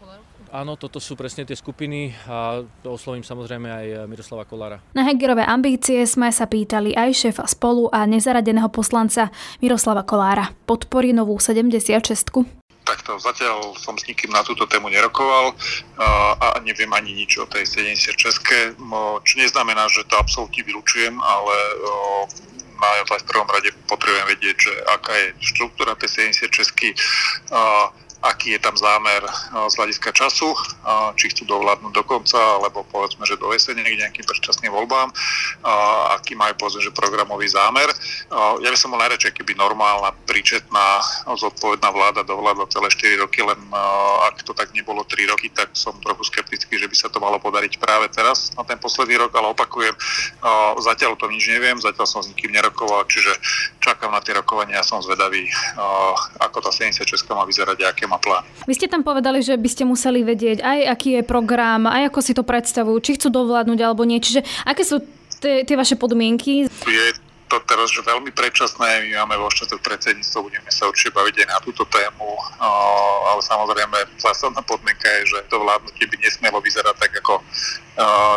Kolárovským? 0.00 0.48
Áno, 0.52 0.76
toto 0.76 1.00
sú 1.00 1.16
presne 1.16 1.48
tie 1.48 1.56
skupiny 1.56 2.12
a 2.28 2.60
oslovím 2.84 3.24
samozrejme 3.24 3.68
aj 3.72 3.86
Miroslava 4.04 4.44
Kolára. 4.44 4.84
Na 4.92 5.04
Hegerové 5.04 5.48
ambície 5.48 6.04
sme 6.04 6.28
sa 6.28 6.44
pýtali 6.44 6.92
aj 6.92 7.28
šéfa 7.28 7.44
spolu 7.48 7.88
a 7.88 8.04
nezaradeného 8.04 8.68
poslanca 8.68 9.32
Miroslava 9.64 10.04
Kolára. 10.04 10.52
Podporí 10.68 11.16
novú 11.16 11.40
76 11.40 12.61
Takto 12.82 13.18
zatiaľ 13.22 13.78
som 13.78 13.94
s 13.94 14.06
nikým 14.10 14.34
na 14.34 14.42
túto 14.42 14.66
tému 14.66 14.90
nerokoval 14.90 15.54
a 16.42 16.58
neviem 16.66 16.90
ani 16.90 17.14
nič 17.14 17.38
o 17.38 17.46
tej 17.46 17.62
76 17.62 18.18
čo 19.22 19.34
neznamená, 19.38 19.86
že 19.86 20.02
to 20.10 20.18
absolútne 20.18 20.66
vylučujem, 20.66 21.14
ale 21.14 21.56
naozaj 22.82 23.22
v 23.22 23.28
prvom 23.30 23.48
rade 23.48 23.70
potrebujem 23.86 24.26
vedieť, 24.26 24.56
že 24.58 24.72
aká 24.90 25.12
je 25.14 25.26
štruktúra 25.54 25.94
tej 25.94 26.34
76 26.34 26.74
uh, 27.54 27.92
aký 28.22 28.54
je 28.54 28.60
tam 28.62 28.78
zámer 28.78 29.22
z 29.68 29.74
hľadiska 29.74 30.14
času, 30.14 30.54
či 31.18 31.34
chcú 31.34 31.42
dovládnuť 31.50 31.92
do 31.92 32.02
konca, 32.06 32.38
alebo 32.38 32.86
povedzme, 32.86 33.26
že 33.26 33.34
do 33.34 33.50
jesene 33.50 33.82
k 33.82 33.98
nejakým 33.98 34.22
predčasným 34.22 34.70
voľbám, 34.70 35.10
aký 36.14 36.38
majú 36.38 36.54
povedzme, 36.54 36.86
že 36.86 36.94
programový 36.94 37.50
zámer. 37.50 37.90
Ja 38.62 38.68
by 38.70 38.78
som 38.78 38.94
bol 38.94 39.02
najradšej, 39.02 39.34
keby 39.42 39.58
normálna, 39.58 40.14
príčetná, 40.30 41.02
zodpovedná 41.34 41.90
vláda 41.90 42.22
dovládla 42.22 42.70
celé 42.70 42.88
4 43.18 43.22
roky, 43.26 43.42
len 43.42 43.58
ak 44.30 44.46
to 44.46 44.54
tak 44.54 44.70
nebolo 44.70 45.02
3 45.02 45.26
roky, 45.26 45.50
tak 45.50 45.74
som 45.74 45.98
trochu 45.98 46.30
skeptický, 46.30 46.78
že 46.78 46.86
by 46.86 46.96
sa 46.96 47.10
to 47.10 47.18
malo 47.18 47.42
podariť 47.42 47.82
práve 47.82 48.06
teraz 48.14 48.54
na 48.54 48.62
ten 48.62 48.78
posledný 48.78 49.18
rok, 49.18 49.34
ale 49.34 49.50
opakujem, 49.50 49.94
zatiaľ 50.78 51.18
to 51.18 51.26
nič 51.26 51.50
neviem, 51.50 51.74
zatiaľ 51.82 52.06
som 52.06 52.22
s 52.22 52.30
nikým 52.30 52.54
nerokoval, 52.54 53.02
čiže 53.10 53.34
čakám 53.82 54.14
na 54.14 54.22
tie 54.22 54.38
rokovania 54.38 54.78
a 54.78 54.86
som 54.86 55.02
zvedavý, 55.02 55.50
ako 56.38 56.62
tá 56.62 56.70
76 56.70 57.26
má 57.34 57.42
vyzerať 57.42 57.82
aké 57.82 58.04
má 58.12 58.20
plán. 58.20 58.44
Vy 58.68 58.76
ste 58.76 58.92
tam 58.92 59.00
povedali, 59.00 59.40
že 59.40 59.56
by 59.56 59.68
ste 59.72 59.88
museli 59.88 60.20
vedieť 60.20 60.60
aj 60.60 60.78
aký 60.92 61.08
je 61.18 61.22
program, 61.24 61.88
aj 61.88 62.12
ako 62.12 62.20
si 62.20 62.32
to 62.36 62.44
predstavujú, 62.44 63.00
či 63.00 63.16
chcú 63.16 63.32
dovládnuť 63.32 63.78
alebo 63.80 64.04
nie. 64.04 64.20
Čiže 64.20 64.44
aké 64.68 64.84
sú 64.84 65.00
tie, 65.40 65.64
tie 65.64 65.74
vaše 65.80 65.96
podmienky? 65.96 66.68
Je 66.68 67.06
to 67.52 67.60
teraz 67.68 67.92
že 67.92 68.00
veľmi 68.00 68.32
predčasné, 68.32 69.12
my 69.12 69.20
máme 69.20 69.36
vo 69.44 69.52
štátu 69.52 69.76
predsedníctvo, 69.84 70.48
budeme 70.48 70.70
sa 70.72 70.88
určite 70.88 71.12
baviť 71.12 71.44
aj 71.44 71.48
na 71.52 71.58
túto 71.60 71.84
tému, 71.84 72.28
ale 73.28 73.40
samozrejme 73.44 74.16
zásadná 74.16 74.64
podmienka 74.64 75.04
je, 75.20 75.36
že 75.36 75.38
to 75.52 75.60
vládnutie 75.60 76.08
by 76.08 76.16
nesmielo 76.24 76.64
vyzerať 76.64 76.96
tak 76.96 77.12
ako, 77.20 77.44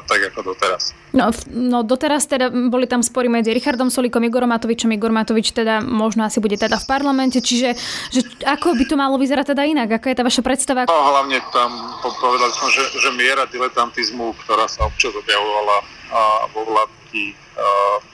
tak 0.03 0.19
ako 0.35 0.51
doteraz. 0.51 0.91
No, 1.15 1.31
no 1.47 1.87
doteraz 1.87 2.27
teda 2.27 2.51
boli 2.51 2.91
tam 2.91 2.99
spory 2.99 3.31
medzi 3.31 3.55
Richardom 3.55 3.87
Solikom, 3.87 4.19
Igorom 4.27 4.51
Matovičom. 4.51 4.91
Igor 4.91 5.15
Matovič 5.15 5.55
teda 5.55 5.79
možno 5.79 6.27
asi 6.27 6.43
bude 6.43 6.59
teda 6.59 6.75
v 6.75 6.83
parlamente, 6.83 7.39
čiže 7.39 7.71
že 8.11 8.19
ako 8.43 8.75
by 8.75 8.83
to 8.83 8.99
malo 8.99 9.15
vyzerať 9.15 9.55
teda 9.55 9.63
inak? 9.63 9.95
Aká 9.95 10.11
je 10.11 10.19
tá 10.19 10.27
vaša 10.27 10.43
predstava? 10.43 10.83
No, 10.91 10.99
hlavne 11.15 11.39
tam 11.55 11.71
povedal 12.03 12.51
som, 12.51 12.67
že, 12.67 12.83
že 12.99 13.15
miera 13.15 13.47
diletantizmu, 13.47 14.35
ktorá 14.43 14.67
sa 14.67 14.91
občas 14.91 15.15
objavovala 15.15 15.87
vo 16.51 16.67
vládnutí 16.67 17.44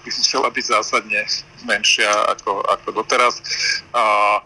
by 0.01 0.09
chcela 0.09 0.49
byť 0.49 0.65
zásadne 0.65 1.21
menšia 1.65 2.09
ako, 2.29 2.61
ako 2.65 2.87
doteraz. 3.01 3.41
A 3.93 4.37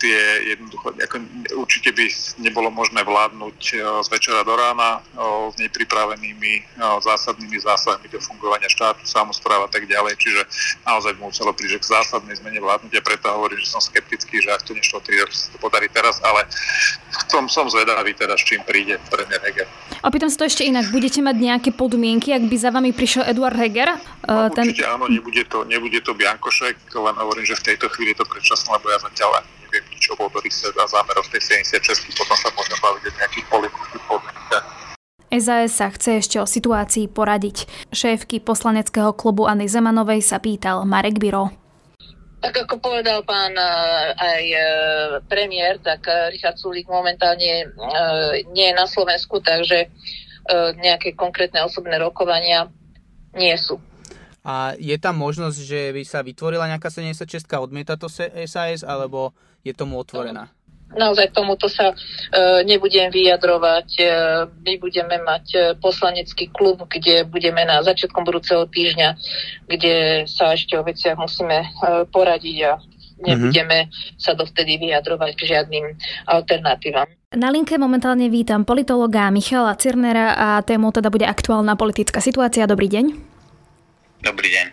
tie 0.00 0.18
jednoducho, 0.56 0.96
ako 0.96 1.16
určite 1.60 1.92
by 1.92 2.04
nebolo 2.40 2.72
možné 2.72 3.04
vládnuť 3.04 3.58
e, 3.70 3.74
z 4.00 4.08
večera 4.08 4.40
do 4.40 4.56
rána 4.56 5.04
s 5.52 5.54
nepripravenými 5.60 6.80
zásadnými 6.80 7.60
zásahmi 7.60 8.08
do 8.08 8.16
fungovania 8.18 8.66
štátu, 8.72 9.04
samozpráva 9.04 9.68
a 9.68 9.72
tak 9.72 9.84
ďalej. 9.84 10.16
Čiže 10.16 10.40
naozaj 10.88 11.12
by 11.18 11.20
muselo 11.28 11.52
prísť 11.52 11.84
k 11.84 11.90
zásadnej 11.92 12.40
zmene 12.40 12.58
vládnutia, 12.64 13.04
preto 13.04 13.28
hovorím, 13.28 13.60
že 13.60 13.68
som 13.68 13.82
skeptický, 13.84 14.40
že 14.40 14.48
ak 14.48 14.64
to 14.64 14.72
nešlo 14.72 15.04
3 15.04 15.20
roky, 15.20 15.36
sa 15.36 15.52
to 15.52 15.58
podarí 15.60 15.92
teraz, 15.92 16.16
ale 16.24 16.48
som, 17.28 17.44
som 17.46 17.68
zvedavý 17.68 18.16
teda, 18.16 18.34
s 18.38 18.44
čím 18.46 18.64
príde 18.64 18.96
premiér 19.12 19.42
Heger. 19.44 19.68
Opýtam 20.00 20.32
sa 20.32 20.44
to 20.44 20.48
ešte 20.48 20.64
inak. 20.64 20.88
Budete 20.88 21.20
mať 21.20 21.36
nejaké 21.36 21.70
podmienky, 21.76 22.32
ak 22.32 22.48
by 22.48 22.56
za 22.56 22.70
vami 22.72 22.96
prišiel 22.96 23.28
Eduard 23.28 23.58
Heger? 23.58 24.00
No, 24.24 24.48
ten... 24.48 24.72
Určite 24.72 24.88
áno, 24.88 25.04
nebude 25.10 25.44
to, 25.44 25.68
nebude 25.68 26.00
to 26.00 26.16
Biankošek, 26.16 26.88
len 26.96 27.16
hovorím, 27.20 27.44
že 27.44 27.58
v 27.60 27.74
tejto 27.74 27.92
chvíli 27.92 28.16
je 28.16 28.24
to 28.24 28.26
predčasné, 28.26 28.68
lebo 28.72 28.88
ja 28.88 28.98
zatiaľ 29.02 29.44
neviem 29.70 29.86
nič 29.94 30.10
o 30.10 30.18
Borise 30.18 30.66
a 30.66 30.84
zámeroch 30.90 31.30
tej 31.30 31.62
76, 31.62 32.10
potom 32.18 32.34
sa 32.34 32.50
môžeme 32.58 32.78
baviť 32.82 33.02
o 33.06 33.10
nejakých 33.22 33.46
politických 33.46 34.04
podmienkach. 34.10 34.66
SAS 35.30 35.78
sa 35.78 35.86
chce 35.94 36.18
ešte 36.18 36.36
o 36.42 36.46
situácii 36.46 37.06
poradiť. 37.06 37.70
Šéfky 37.94 38.42
poslaneckého 38.42 39.14
klubu 39.14 39.46
Anny 39.46 39.70
Zemanovej 39.70 40.26
sa 40.26 40.42
pýtal 40.42 40.82
Marek 40.82 41.22
Biro. 41.22 41.54
Tak 42.42 42.66
ako 42.66 42.82
povedal 42.82 43.22
pán 43.22 43.54
e, 43.54 43.62
aj 44.16 44.44
e, 44.48 44.60
premiér, 45.28 45.78
tak 45.78 46.02
e, 46.08 46.34
Richard 46.34 46.58
Sulík 46.58 46.88
momentálne 46.88 47.68
nie 48.50 48.66
je 48.66 48.74
na 48.74 48.88
Slovensku, 48.88 49.38
takže 49.38 49.86
nejaké 50.82 51.14
konkrétne 51.14 51.62
osobné 51.62 51.94
rokovania 52.00 52.66
nie 53.38 53.54
sú. 53.54 53.78
A 54.40 54.72
je 54.80 54.96
tam 54.96 55.20
možnosť, 55.20 55.58
že 55.62 55.80
by 55.92 56.02
sa 56.02 56.24
vytvorila 56.24 56.64
nejaká 56.64 56.88
76 56.88 57.44
odmieta 57.60 58.00
to 58.00 58.08
SAS, 58.08 58.80
alebo 58.82 59.36
je 59.64 59.72
tomu 59.76 60.00
otvorená? 60.00 60.48
Naozaj 60.90 61.30
tomuto 61.30 61.70
sa 61.70 61.94
e, 61.94 61.96
nebudem 62.66 63.14
vyjadrovať. 63.14 63.88
E, 63.94 64.02
my 64.50 64.74
budeme 64.82 65.22
mať 65.22 65.44
e, 65.54 65.58
poslanecký 65.78 66.50
klub, 66.50 66.82
kde 66.90 67.22
budeme 67.30 67.62
na 67.62 67.78
začiatkom 67.78 68.26
budúceho 68.26 68.66
týždňa, 68.66 69.08
kde 69.70 70.26
sa 70.26 70.50
ešte 70.50 70.74
o 70.74 70.82
veciach 70.82 71.14
musíme 71.14 71.62
e, 71.62 71.68
poradiť 72.10 72.58
a 72.66 72.72
nebudeme 73.22 73.86
mm-hmm. 73.86 74.18
sa 74.18 74.34
dovtedy 74.34 74.82
vyjadrovať 74.82 75.30
k 75.38 75.40
žiadnym 75.46 75.84
alternatívam. 76.26 77.06
Na 77.30 77.54
linke 77.54 77.78
momentálne 77.78 78.26
vítam 78.26 78.66
politologa 78.66 79.30
Michala 79.30 79.78
Cirnera 79.78 80.34
a 80.34 80.48
tému 80.66 80.90
teda 80.90 81.06
bude 81.06 81.28
aktuálna 81.28 81.78
politická 81.78 82.18
situácia. 82.18 82.66
Dobrý 82.66 82.90
deň. 82.90 83.04
Dobrý 84.20 84.48
deň. 84.52 84.66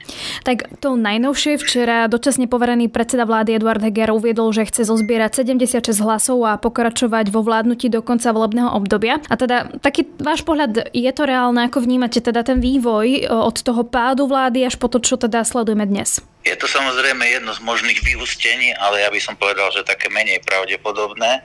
Tak 0.44 0.82
to 0.84 1.00
najnovšie 1.00 1.58
včera 1.62 2.06
dočasne 2.12 2.46
poverený 2.50 2.89
predseda 2.91 3.24
vlády 3.24 3.58
Eduard 3.58 3.82
Heger 3.82 4.13
uviedol, 4.13 4.53
že 4.53 4.67
chce 4.67 4.86
zozbierať 4.86 5.46
76 5.46 5.98
hlasov 6.03 6.44
a 6.46 6.60
pokračovať 6.60 7.29
vo 7.32 7.41
vládnutí 7.41 7.88
do 7.88 8.03
konca 8.03 8.34
volebného 8.34 8.74
obdobia. 8.74 9.22
A 9.32 9.36
teda 9.39 9.72
taký 9.79 10.06
váš 10.22 10.44
pohľad, 10.44 10.91
je 10.91 11.12
to 11.13 11.24
reálne? 11.25 11.63
Ako 11.65 11.82
vnímate 11.84 12.20
teda 12.20 12.44
ten 12.44 12.60
vývoj 12.60 13.08
e, 13.08 13.22
od 13.29 13.58
toho 13.62 13.86
pádu 13.88 14.27
vlády 14.27 14.67
až 14.67 14.75
po 14.75 14.91
to, 14.91 15.00
čo 15.00 15.15
teda 15.15 15.46
sledujeme 15.48 15.88
dnes? 15.88 16.22
Je 16.48 16.56
to 16.56 16.63
samozrejme 16.63 17.27
jedno 17.27 17.51
z 17.51 17.60
možných 17.60 18.00
vyústení, 18.08 18.72
ale 18.79 19.03
ja 19.03 19.12
by 19.12 19.20
som 19.20 19.36
povedal, 19.36 19.67
že 19.75 19.84
také 19.84 20.08
menej 20.08 20.39
pravdepodobné. 20.48 21.44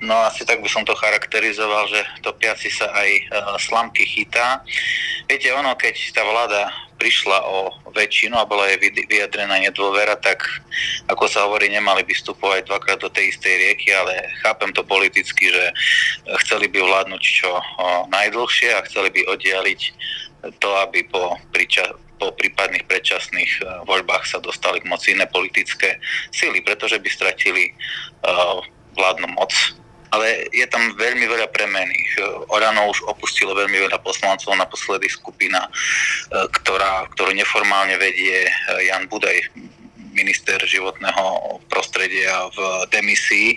No 0.00 0.16
asi 0.24 0.48
tak 0.48 0.64
by 0.64 0.68
som 0.72 0.88
to 0.88 0.96
charakterizoval, 0.96 1.84
že 1.92 2.00
topiaci 2.24 2.72
sa 2.72 2.88
aj 2.96 3.08
e, 3.08 3.22
slamky 3.60 4.08
chytá. 4.08 4.64
Viete, 5.28 5.52
ono, 5.52 5.76
keď 5.76 5.94
tá 6.16 6.24
vláda 6.24 6.72
prišla 6.96 7.38
o 7.44 7.56
väčšinu 7.90 8.11
a 8.36 8.44
bola 8.44 8.68
jej 8.68 8.78
vyjadrená 9.08 9.58
nedôvera, 9.58 10.14
tak 10.20 10.44
ako 11.08 11.24
sa 11.26 11.48
hovorí, 11.48 11.72
nemali 11.72 12.04
by 12.04 12.12
vstupovať 12.12 12.68
dvakrát 12.68 13.00
do 13.00 13.08
tej 13.08 13.32
istej 13.32 13.54
rieky, 13.56 13.90
ale 13.96 14.28
chápem 14.44 14.70
to 14.76 14.84
politicky, 14.84 15.48
že 15.48 15.64
chceli 16.44 16.68
by 16.68 16.84
vládnuť 16.84 17.22
čo 17.22 17.50
najdlhšie 18.12 18.70
a 18.76 18.84
chceli 18.86 19.08
by 19.10 19.20
oddialiť 19.32 19.80
to, 20.58 20.70
aby 20.82 21.06
po, 21.06 21.38
priča, 21.54 21.94
po 22.18 22.34
prípadných 22.34 22.82
predčasných 22.90 23.52
e, 23.62 23.86
voľbách 23.86 24.26
sa 24.26 24.42
dostali 24.42 24.82
k 24.82 24.90
moci 24.90 25.14
iné 25.14 25.30
politické 25.30 26.02
síly, 26.34 26.58
pretože 26.66 26.98
by 26.98 27.08
stratili 27.10 27.70
uh, 28.26 28.58
vládnu 28.98 29.28
moc 29.38 29.54
ale 30.12 30.52
je 30.52 30.66
tam 30.68 30.92
veľmi 30.94 31.24
veľa 31.24 31.48
premených. 31.50 32.20
Orano 32.52 32.92
už 32.92 33.08
opustilo 33.08 33.56
veľmi 33.56 33.88
veľa 33.88 33.98
poslancov, 34.04 34.52
naposledy 34.52 35.08
skupina, 35.08 35.64
e, 35.64 35.70
ktorá, 36.60 37.08
ktorú 37.16 37.32
neformálne 37.32 37.96
vedie 37.96 38.44
e, 38.44 38.50
Jan 38.92 39.08
Budaj, 39.08 39.40
minister 40.12 40.60
životného 40.60 41.56
prostredia 41.72 42.44
v 42.52 42.84
demisii. 42.92 43.56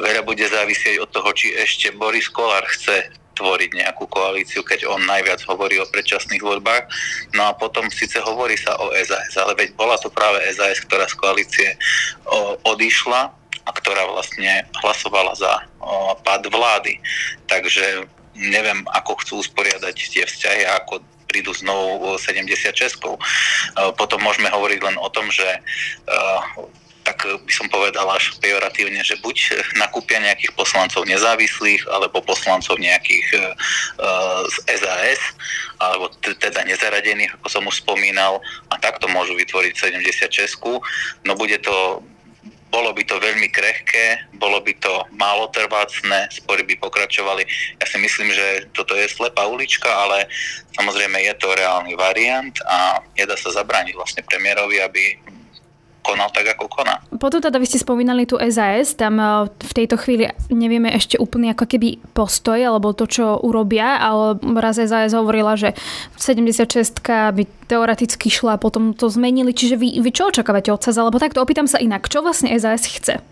Veľa 0.00 0.24
bude 0.24 0.48
závisieť 0.48 1.04
od 1.04 1.12
toho, 1.12 1.28
či 1.36 1.52
ešte 1.52 1.92
Boris 1.92 2.32
Kolár 2.32 2.64
chce 2.72 3.12
tvoriť 3.36 3.70
nejakú 3.76 4.08
koalíciu, 4.08 4.60
keď 4.64 4.88
on 4.88 5.04
najviac 5.04 5.40
hovorí 5.48 5.80
o 5.80 5.88
predčasných 5.88 6.40
voľbách. 6.40 6.84
No 7.36 7.48
a 7.48 7.56
potom 7.56 7.88
síce 7.88 8.20
hovorí 8.20 8.56
sa 8.60 8.76
o 8.80 8.92
SAS, 8.92 9.36
ale 9.36 9.56
veď 9.56 9.76
bola 9.76 9.96
to 10.00 10.12
práve 10.12 10.40
SAS, 10.52 10.80
ktorá 10.84 11.08
z 11.08 11.16
koalície 11.16 11.68
odišla 12.64 13.41
a 13.66 13.70
ktorá 13.70 14.06
vlastne 14.10 14.66
hlasovala 14.82 15.34
za 15.38 15.62
pád 16.26 16.50
vlády. 16.50 16.98
Takže 17.46 18.06
neviem, 18.34 18.82
ako 18.96 19.20
chcú 19.22 19.34
usporiadať 19.44 19.96
tie 19.96 20.24
vzťahy 20.24 20.64
ako 20.82 21.04
prídu 21.28 21.56
znovu 21.56 22.20
76. 22.20 23.00
Potom 23.96 24.18
môžeme 24.20 24.52
hovoriť 24.52 24.80
len 24.84 24.96
o 25.00 25.08
tom, 25.08 25.32
že 25.32 25.46
tak 27.02 27.18
by 27.26 27.50
som 27.50 27.66
povedal 27.66 28.06
až 28.14 28.30
pejoratívne, 28.38 29.02
že 29.02 29.18
buď 29.26 29.66
nakúpia 29.74 30.22
nejakých 30.22 30.54
poslancov 30.54 31.02
nezávislých, 31.02 31.82
alebo 31.90 32.22
poslancov 32.22 32.78
nejakých 32.78 33.26
z 34.46 34.56
SAS, 34.78 35.20
alebo 35.82 36.14
teda 36.22 36.62
nezaradených, 36.62 37.34
ako 37.42 37.48
som 37.50 37.66
už 37.66 37.82
spomínal, 37.82 38.38
a 38.70 38.78
takto 38.78 39.10
môžu 39.10 39.34
vytvoriť 39.34 39.74
76. 39.98 40.62
No 41.26 41.34
bude 41.34 41.58
to 41.58 42.06
bolo 42.72 42.96
by 42.96 43.04
to 43.04 43.20
veľmi 43.20 43.52
krehké, 43.52 44.32
bolo 44.40 44.64
by 44.64 44.72
to 44.80 45.04
málo 45.12 45.52
trvácne, 45.52 46.32
spory 46.32 46.64
by 46.64 46.80
pokračovali. 46.80 47.44
Ja 47.76 47.86
si 47.86 48.00
myslím, 48.00 48.32
že 48.32 48.72
toto 48.72 48.96
je 48.96 49.04
slepá 49.12 49.44
ulička, 49.44 49.92
ale 49.92 50.24
samozrejme 50.80 51.20
je 51.20 51.34
to 51.36 51.52
reálny 51.52 51.92
variant 51.92 52.56
a 52.64 53.04
nedá 53.12 53.36
sa 53.36 53.52
zabrániť 53.52 53.92
vlastne 53.92 54.24
premiérovi, 54.24 54.80
aby 54.80 55.20
konal 56.02 56.28
tak, 56.34 56.50
ako 56.58 56.66
koná. 56.68 56.98
Potom 57.16 57.38
teda 57.38 57.56
vy 57.56 57.66
ste 57.70 57.78
spomínali 57.78 58.26
tu 58.26 58.36
SAS, 58.50 58.98
tam 58.98 59.16
e, 59.22 59.48
v 59.48 59.72
tejto 59.72 59.96
chvíli 59.96 60.28
nevieme 60.50 60.90
ešte 60.90 61.16
úplne 61.16 61.54
ako 61.54 61.64
keby 61.64 62.02
postoj, 62.12 62.58
alebo 62.58 62.92
to, 62.92 63.06
čo 63.06 63.38
urobia, 63.40 64.02
ale 64.02 64.36
raz 64.58 64.82
SAS 64.82 65.14
hovorila, 65.14 65.54
že 65.54 65.78
76 66.18 67.00
by 67.06 67.42
teoreticky 67.70 68.28
šla, 68.28 68.58
potom 68.58 68.92
to 68.92 69.06
zmenili, 69.08 69.54
čiže 69.54 69.78
vy, 69.78 70.02
vy 70.02 70.10
čo 70.10 70.28
očakávate 70.28 70.74
od 70.74 70.82
SAS, 70.82 70.98
alebo 70.98 71.22
takto 71.22 71.40
opýtam 71.40 71.70
sa 71.70 71.78
inak, 71.78 72.10
čo 72.10 72.20
vlastne 72.20 72.52
SAS 72.58 72.84
chce? 72.84 73.22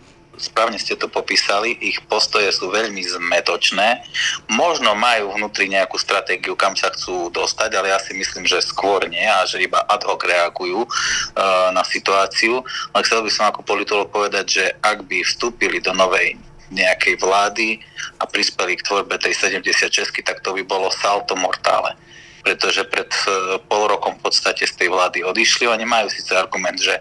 Správne 0.41 0.81
ste 0.81 0.97
to 0.97 1.07
popísali, 1.07 1.77
ich 1.79 2.01
postoje 2.09 2.49
sú 2.51 2.73
veľmi 2.73 3.05
zmetočné. 3.05 4.01
Možno 4.49 4.97
majú 4.97 5.37
vnútri 5.37 5.69
nejakú 5.69 6.01
stratégiu, 6.01 6.57
kam 6.57 6.73
sa 6.73 6.89
chcú 6.91 7.29
dostať, 7.29 7.71
ale 7.77 7.93
ja 7.93 8.01
si 8.01 8.17
myslím, 8.17 8.49
že 8.49 8.65
skôr 8.65 9.05
nie 9.07 9.23
a 9.23 9.45
že 9.45 9.61
iba 9.61 9.85
ad 9.85 10.01
hoc 10.09 10.25
reagujú 10.25 10.89
uh, 10.89 11.69
na 11.77 11.85
situáciu. 11.85 12.65
Ale 12.97 13.05
chcel 13.05 13.21
by 13.21 13.31
som 13.31 13.45
ako 13.53 13.61
politolog 13.63 14.09
povedať, 14.09 14.47
že 14.49 14.65
ak 14.81 15.05
by 15.05 15.21
vstúpili 15.21 15.79
do 15.85 15.93
novej 15.93 16.41
nejakej 16.73 17.19
vlády 17.21 17.83
a 18.23 18.25
prispeli 18.25 18.79
k 18.79 18.87
tvorbe 18.87 19.19
tej 19.19 19.35
76, 19.37 19.93
tak 20.23 20.41
to 20.41 20.55
by 20.55 20.63
bolo 20.63 20.89
salto 20.89 21.35
mortále 21.37 21.99
pretože 22.41 22.85
pred 22.89 23.09
e, 23.09 23.59
pol 23.69 23.89
rokom 23.89 24.17
v 24.17 24.23
podstate 24.29 24.65
z 24.67 24.75
tej 24.77 24.89
vlády 24.89 25.25
odišli. 25.25 25.69
Oni 25.69 25.85
majú 25.85 26.09
síce 26.09 26.33
argument, 26.33 26.77
že 26.81 27.01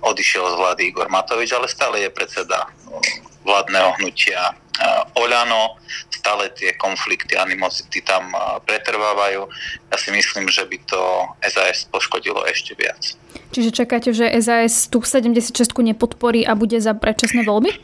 odišiel 0.00 0.44
z 0.44 0.56
vlády 0.56 0.82
Igor 0.88 1.08
Matovič, 1.12 1.52
ale 1.52 1.68
stále 1.68 2.04
je 2.04 2.10
predseda 2.10 2.68
no, 2.88 3.00
vládneho 3.44 3.96
hnutia 4.00 4.40
e, 4.50 4.54
Oľano, 5.16 5.80
stále 6.12 6.52
tie 6.52 6.76
konflikty, 6.76 7.36
animozity 7.36 8.04
tam 8.04 8.32
e, 8.32 8.60
pretrvávajú. 8.64 9.48
Ja 9.92 9.96
si 9.96 10.10
myslím, 10.12 10.48
že 10.48 10.64
by 10.68 10.76
to 10.88 11.00
SAS 11.48 11.88
poškodilo 11.88 12.44
ešte 12.48 12.76
viac. 12.76 13.16
Čiže 13.50 13.70
čakáte, 13.74 14.14
že 14.14 14.30
SAS 14.38 14.86
tú 14.86 15.02
76 15.02 15.56
nepodporí 15.74 16.46
a 16.46 16.54
bude 16.54 16.78
za 16.78 16.94
predčasné 16.94 17.42
voľby? 17.42 17.74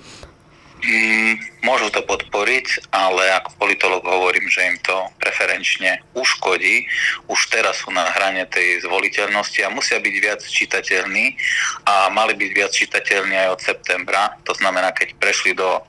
Mm, 0.76 1.40
môžu 1.64 1.88
to 1.88 2.04
podporiť, 2.04 2.92
ale 2.92 3.32
ako 3.40 3.48
politolog 3.56 4.04
hovorím, 4.04 4.44
že 4.52 4.60
im 4.68 4.76
to 4.84 5.08
preferenčne 5.16 6.04
uškodí. 6.12 6.84
Už 7.32 7.40
teraz 7.48 7.80
sú 7.80 7.88
na 7.96 8.04
hrane 8.12 8.44
tej 8.44 8.84
zvoliteľnosti 8.84 9.56
a 9.64 9.72
musia 9.72 9.96
byť 9.96 10.14
viac 10.20 10.40
čitateľní 10.44 11.32
a 11.88 12.12
mali 12.12 12.36
byť 12.36 12.50
viac 12.52 12.72
čitateľní 12.76 13.34
aj 13.34 13.48
od 13.56 13.60
septembra. 13.64 14.36
To 14.44 14.52
znamená, 14.52 14.92
keď 14.92 15.16
prešli 15.16 15.56
do 15.56 15.80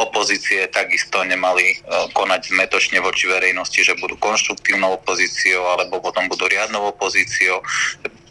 opozície 0.00 0.68
takisto 0.70 1.20
nemali 1.24 1.76
e, 1.76 1.76
konať 2.16 2.54
zmetočne 2.54 2.98
voči 3.04 3.28
verejnosti, 3.28 3.80
že 3.82 3.98
budú 3.98 4.16
konštruktívnou 4.16 5.00
opozíciou 5.00 5.62
alebo 5.68 6.00
potom 6.00 6.26
budú 6.28 6.48
riadnou 6.48 6.92
opozíciou, 6.92 7.60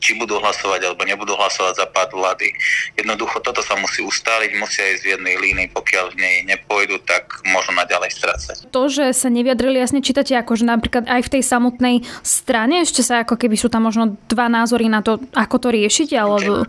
či 0.01 0.17
budú 0.17 0.41
hlasovať 0.41 0.81
alebo 0.89 1.05
nebudú 1.05 1.37
hlasovať 1.37 1.77
za 1.77 1.85
pád 1.85 2.17
vlády. 2.17 2.49
Jednoducho 2.97 3.37
toto 3.45 3.61
sa 3.61 3.77
musí 3.77 4.01
ustáliť, 4.01 4.57
musia 4.57 4.89
ísť 4.97 5.03
v 5.05 5.11
jednej 5.15 5.35
línii, 5.37 5.69
pokiaľ 5.71 6.05
v 6.11 6.17
nej 6.17 6.35
nepôjdu, 6.49 6.97
tak 7.05 7.29
môžu 7.45 7.71
naďalej 7.77 8.09
strácať. 8.17 8.55
To, 8.73 8.89
že 8.89 9.13
sa 9.13 9.29
nevyjadrili 9.29 9.77
jasne 9.77 10.01
čítate, 10.01 10.33
akože 10.33 10.65
napríklad 10.65 11.05
aj 11.05 11.21
v 11.29 11.31
tej 11.37 11.43
samotnej 11.45 11.95
strane, 12.25 12.81
ešte 12.81 13.05
sa 13.05 13.21
ako 13.21 13.37
keby 13.37 13.55
sú 13.55 13.69
tam 13.69 13.85
možno 13.85 14.17
dva 14.25 14.49
názory 14.49 14.89
na 14.89 15.05
to, 15.05 15.21
ako 15.37 15.61
to 15.61 15.69
riešiť, 15.69 16.09
alebo 16.17 16.65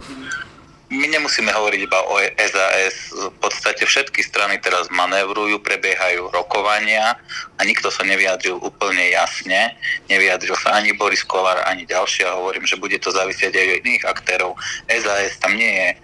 my 0.92 1.08
nemusíme 1.08 1.48
hovoriť 1.48 1.80
iba 1.88 2.00
o 2.04 2.20
SAS. 2.36 3.16
V 3.16 3.32
podstate 3.40 3.88
všetky 3.88 4.20
strany 4.20 4.60
teraz 4.60 4.92
manévrujú, 4.92 5.56
prebiehajú 5.64 6.28
rokovania 6.28 7.16
a 7.56 7.60
nikto 7.64 7.88
sa 7.88 8.04
nevyjadril 8.04 8.60
úplne 8.60 9.08
jasne. 9.08 9.72
Nevyjadril 10.12 10.52
sa 10.60 10.76
ani 10.76 10.92
Boris 10.92 11.24
Kolár, 11.24 11.64
ani 11.64 11.88
ďalší 11.88 12.28
a 12.28 12.36
hovorím, 12.36 12.68
že 12.68 12.76
bude 12.76 13.00
to 13.00 13.08
závisieť 13.08 13.56
aj 13.56 13.66
od 13.72 13.82
iných 13.88 14.04
aktérov. 14.04 14.50
SAS 14.92 15.40
tam 15.40 15.56
nie 15.56 15.72
je 15.72 15.88
e, 15.88 15.96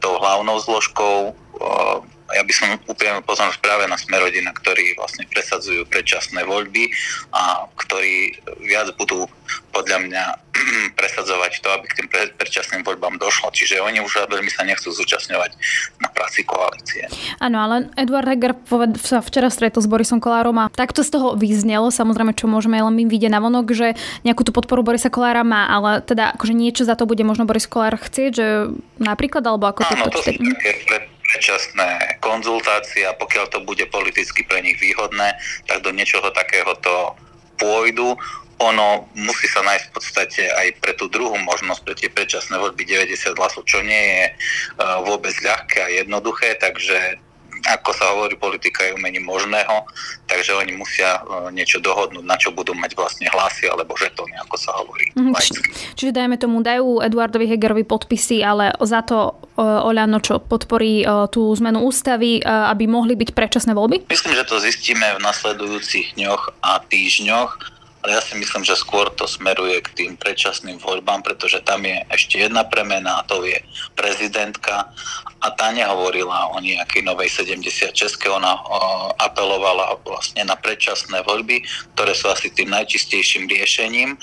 tou 0.00 0.16
hlavnou 0.16 0.56
zložkou. 0.64 1.36
Ja 2.34 2.42
by 2.42 2.52
som 2.52 2.74
upriamil 2.90 3.22
pozornosť 3.22 3.62
práve 3.62 3.86
na 3.86 3.94
Smerodina, 3.94 4.50
ktorí 4.50 4.98
vlastne 4.98 5.30
presadzujú 5.30 5.86
predčasné 5.86 6.42
voľby 6.42 6.90
a 7.30 7.70
ktorí 7.78 8.34
viac 8.66 8.90
budú 8.98 9.30
podľa 9.70 9.98
mňa 10.10 10.24
presadzovať 10.98 11.52
to, 11.62 11.68
aby 11.70 11.86
k 11.86 11.96
tým 12.02 12.08
predčasným 12.34 12.82
voľbám 12.82 13.22
došlo. 13.22 13.54
Čiže 13.54 13.78
oni 13.78 14.02
už 14.02 14.26
veľmi 14.26 14.50
sa 14.50 14.66
nechcú 14.66 14.90
zúčastňovať 14.90 15.54
na 16.02 16.10
práci 16.10 16.42
koalície. 16.42 17.06
Áno, 17.38 17.62
ale 17.62 17.94
Eduard 17.94 18.26
Heger 18.26 18.58
sa 18.98 19.22
včera 19.22 19.46
stretol 19.46 19.86
s 19.86 19.88
Borisom 19.88 20.18
Kolárom 20.18 20.58
a 20.58 20.66
takto 20.66 21.06
z 21.06 21.14
toho 21.14 21.38
vyznelo, 21.38 21.94
samozrejme, 21.94 22.34
čo 22.34 22.50
môžeme 22.50 22.82
len 22.82 22.90
my 22.90 23.06
vidieť 23.06 23.30
na 23.30 23.38
vonok, 23.38 23.70
že 23.70 23.94
nejakú 24.26 24.42
tú 24.42 24.50
podporu 24.50 24.82
Borisa 24.82 25.14
Kolára 25.14 25.46
má, 25.46 25.70
ale 25.70 26.02
teda 26.02 26.34
akože 26.34 26.58
niečo 26.58 26.82
za 26.82 26.98
to 26.98 27.06
bude 27.06 27.22
možno 27.22 27.46
Boris 27.46 27.70
Kolár 27.70 27.94
chcieť, 28.02 28.30
že 28.34 28.46
napríklad, 28.98 29.46
alebo 29.46 29.70
ako 29.70 29.86
Áno, 29.86 30.10
to, 30.10 30.18
to 30.18 30.26
sú 30.26 30.34
také 30.90 31.15
predčasné 31.32 32.18
konzultácie 32.22 33.06
a 33.06 33.16
pokiaľ 33.16 33.50
to 33.50 33.58
bude 33.62 33.82
politicky 33.90 34.46
pre 34.46 34.62
nich 34.62 34.78
výhodné, 34.78 35.34
tak 35.66 35.82
do 35.82 35.90
niečoho 35.90 36.30
takéhoto 36.30 37.16
pôjdu. 37.58 38.14
Ono 38.56 39.04
musí 39.12 39.44
sa 39.52 39.60
nájsť 39.60 39.84
v 39.84 39.92
podstate 39.92 40.42
aj 40.48 40.80
pre 40.80 40.96
tú 40.96 41.12
druhú 41.12 41.36
možnosť, 41.36 41.80
pre 41.84 41.92
tie 41.92 42.08
predčasné 42.08 42.56
voľby 42.56 42.88
90 42.88 43.36
hlasov, 43.36 43.68
čo 43.68 43.84
nie 43.84 44.00
je 44.00 44.24
uh, 44.32 45.04
vôbec 45.04 45.36
ľahké 45.44 45.84
a 45.84 45.92
jednoduché, 45.92 46.56
takže 46.56 47.20
ako 47.66 47.90
sa 47.90 48.04
hovorí, 48.14 48.38
politika 48.38 48.86
je 48.86 48.94
umení 48.94 49.18
možného, 49.18 49.86
takže 50.30 50.54
oni 50.54 50.72
musia 50.78 51.18
e, 51.18 51.50
niečo 51.50 51.82
dohodnúť, 51.82 52.24
na 52.24 52.38
čo 52.38 52.54
budú 52.54 52.72
mať 52.74 52.94
vlastne 52.94 53.26
hlasy 53.26 53.66
alebo 53.66 53.98
žetóny, 53.98 54.34
ako 54.46 54.56
sa 54.56 54.70
hovorí. 54.78 55.10
Mm, 55.18 55.34
či, 55.34 55.52
čiže 55.98 56.12
dajme 56.14 56.36
tomu, 56.38 56.62
dajú 56.62 57.02
Eduardovi 57.02 57.50
Hegerovi 57.50 57.82
podpisy, 57.82 58.46
ale 58.46 58.70
za 58.82 59.02
to 59.02 59.38
e, 59.58 59.62
Oľano 59.66 60.22
čo 60.22 60.38
podporí 60.38 61.02
e, 61.02 61.06
tú 61.30 61.50
zmenu 61.58 61.82
ústavy, 61.82 62.38
aby 62.46 62.86
mohli 62.86 63.18
byť 63.18 63.30
predčasné 63.34 63.72
voľby? 63.74 64.06
Myslím, 64.10 64.32
že 64.34 64.46
to 64.46 64.62
zistíme 64.62 65.04
v 65.16 65.20
nasledujúcich 65.22 66.18
dňoch 66.18 66.42
a 66.62 66.82
týždňoch 66.86 67.75
ale 68.06 68.14
ja 68.14 68.22
si 68.22 68.38
myslím, 68.38 68.62
že 68.62 68.78
skôr 68.78 69.10
to 69.18 69.26
smeruje 69.26 69.82
k 69.82 69.90
tým 69.98 70.12
predčasným 70.14 70.78
voľbám, 70.78 71.26
pretože 71.26 71.58
tam 71.66 71.82
je 71.82 71.98
ešte 72.14 72.38
jedna 72.38 72.62
premena 72.62 73.18
a 73.18 73.26
to 73.26 73.42
je 73.42 73.58
prezidentka 73.98 74.94
a 75.42 75.46
tá 75.50 75.74
nehovorila 75.74 76.54
o 76.54 76.62
nejakej 76.62 77.02
novej 77.02 77.34
76. 77.34 77.90
Ona 78.30 78.62
apelovala 79.18 79.98
vlastne 80.06 80.46
na 80.46 80.54
predčasné 80.54 81.26
voľby, 81.26 81.66
ktoré 81.98 82.14
sú 82.14 82.30
asi 82.30 82.46
tým 82.54 82.70
najčistejším 82.70 83.50
riešením 83.50 84.14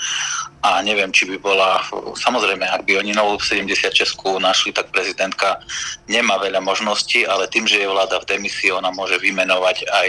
a 0.64 0.80
neviem, 0.80 1.12
či 1.12 1.28
by 1.28 1.36
bola, 1.44 1.84
samozrejme, 2.16 2.64
ak 2.64 2.88
by 2.88 3.04
oni 3.04 3.12
novú 3.12 3.36
76 3.36 4.16
našli, 4.40 4.72
tak 4.72 4.88
prezidentka 4.96 5.60
nemá 6.08 6.40
veľa 6.40 6.64
možností, 6.64 7.28
ale 7.28 7.52
tým, 7.52 7.68
že 7.68 7.84
je 7.84 7.92
vláda 7.92 8.16
v 8.24 8.32
demisii, 8.32 8.72
ona 8.72 8.88
môže 8.96 9.20
vymenovať 9.20 9.84
aj 9.92 10.08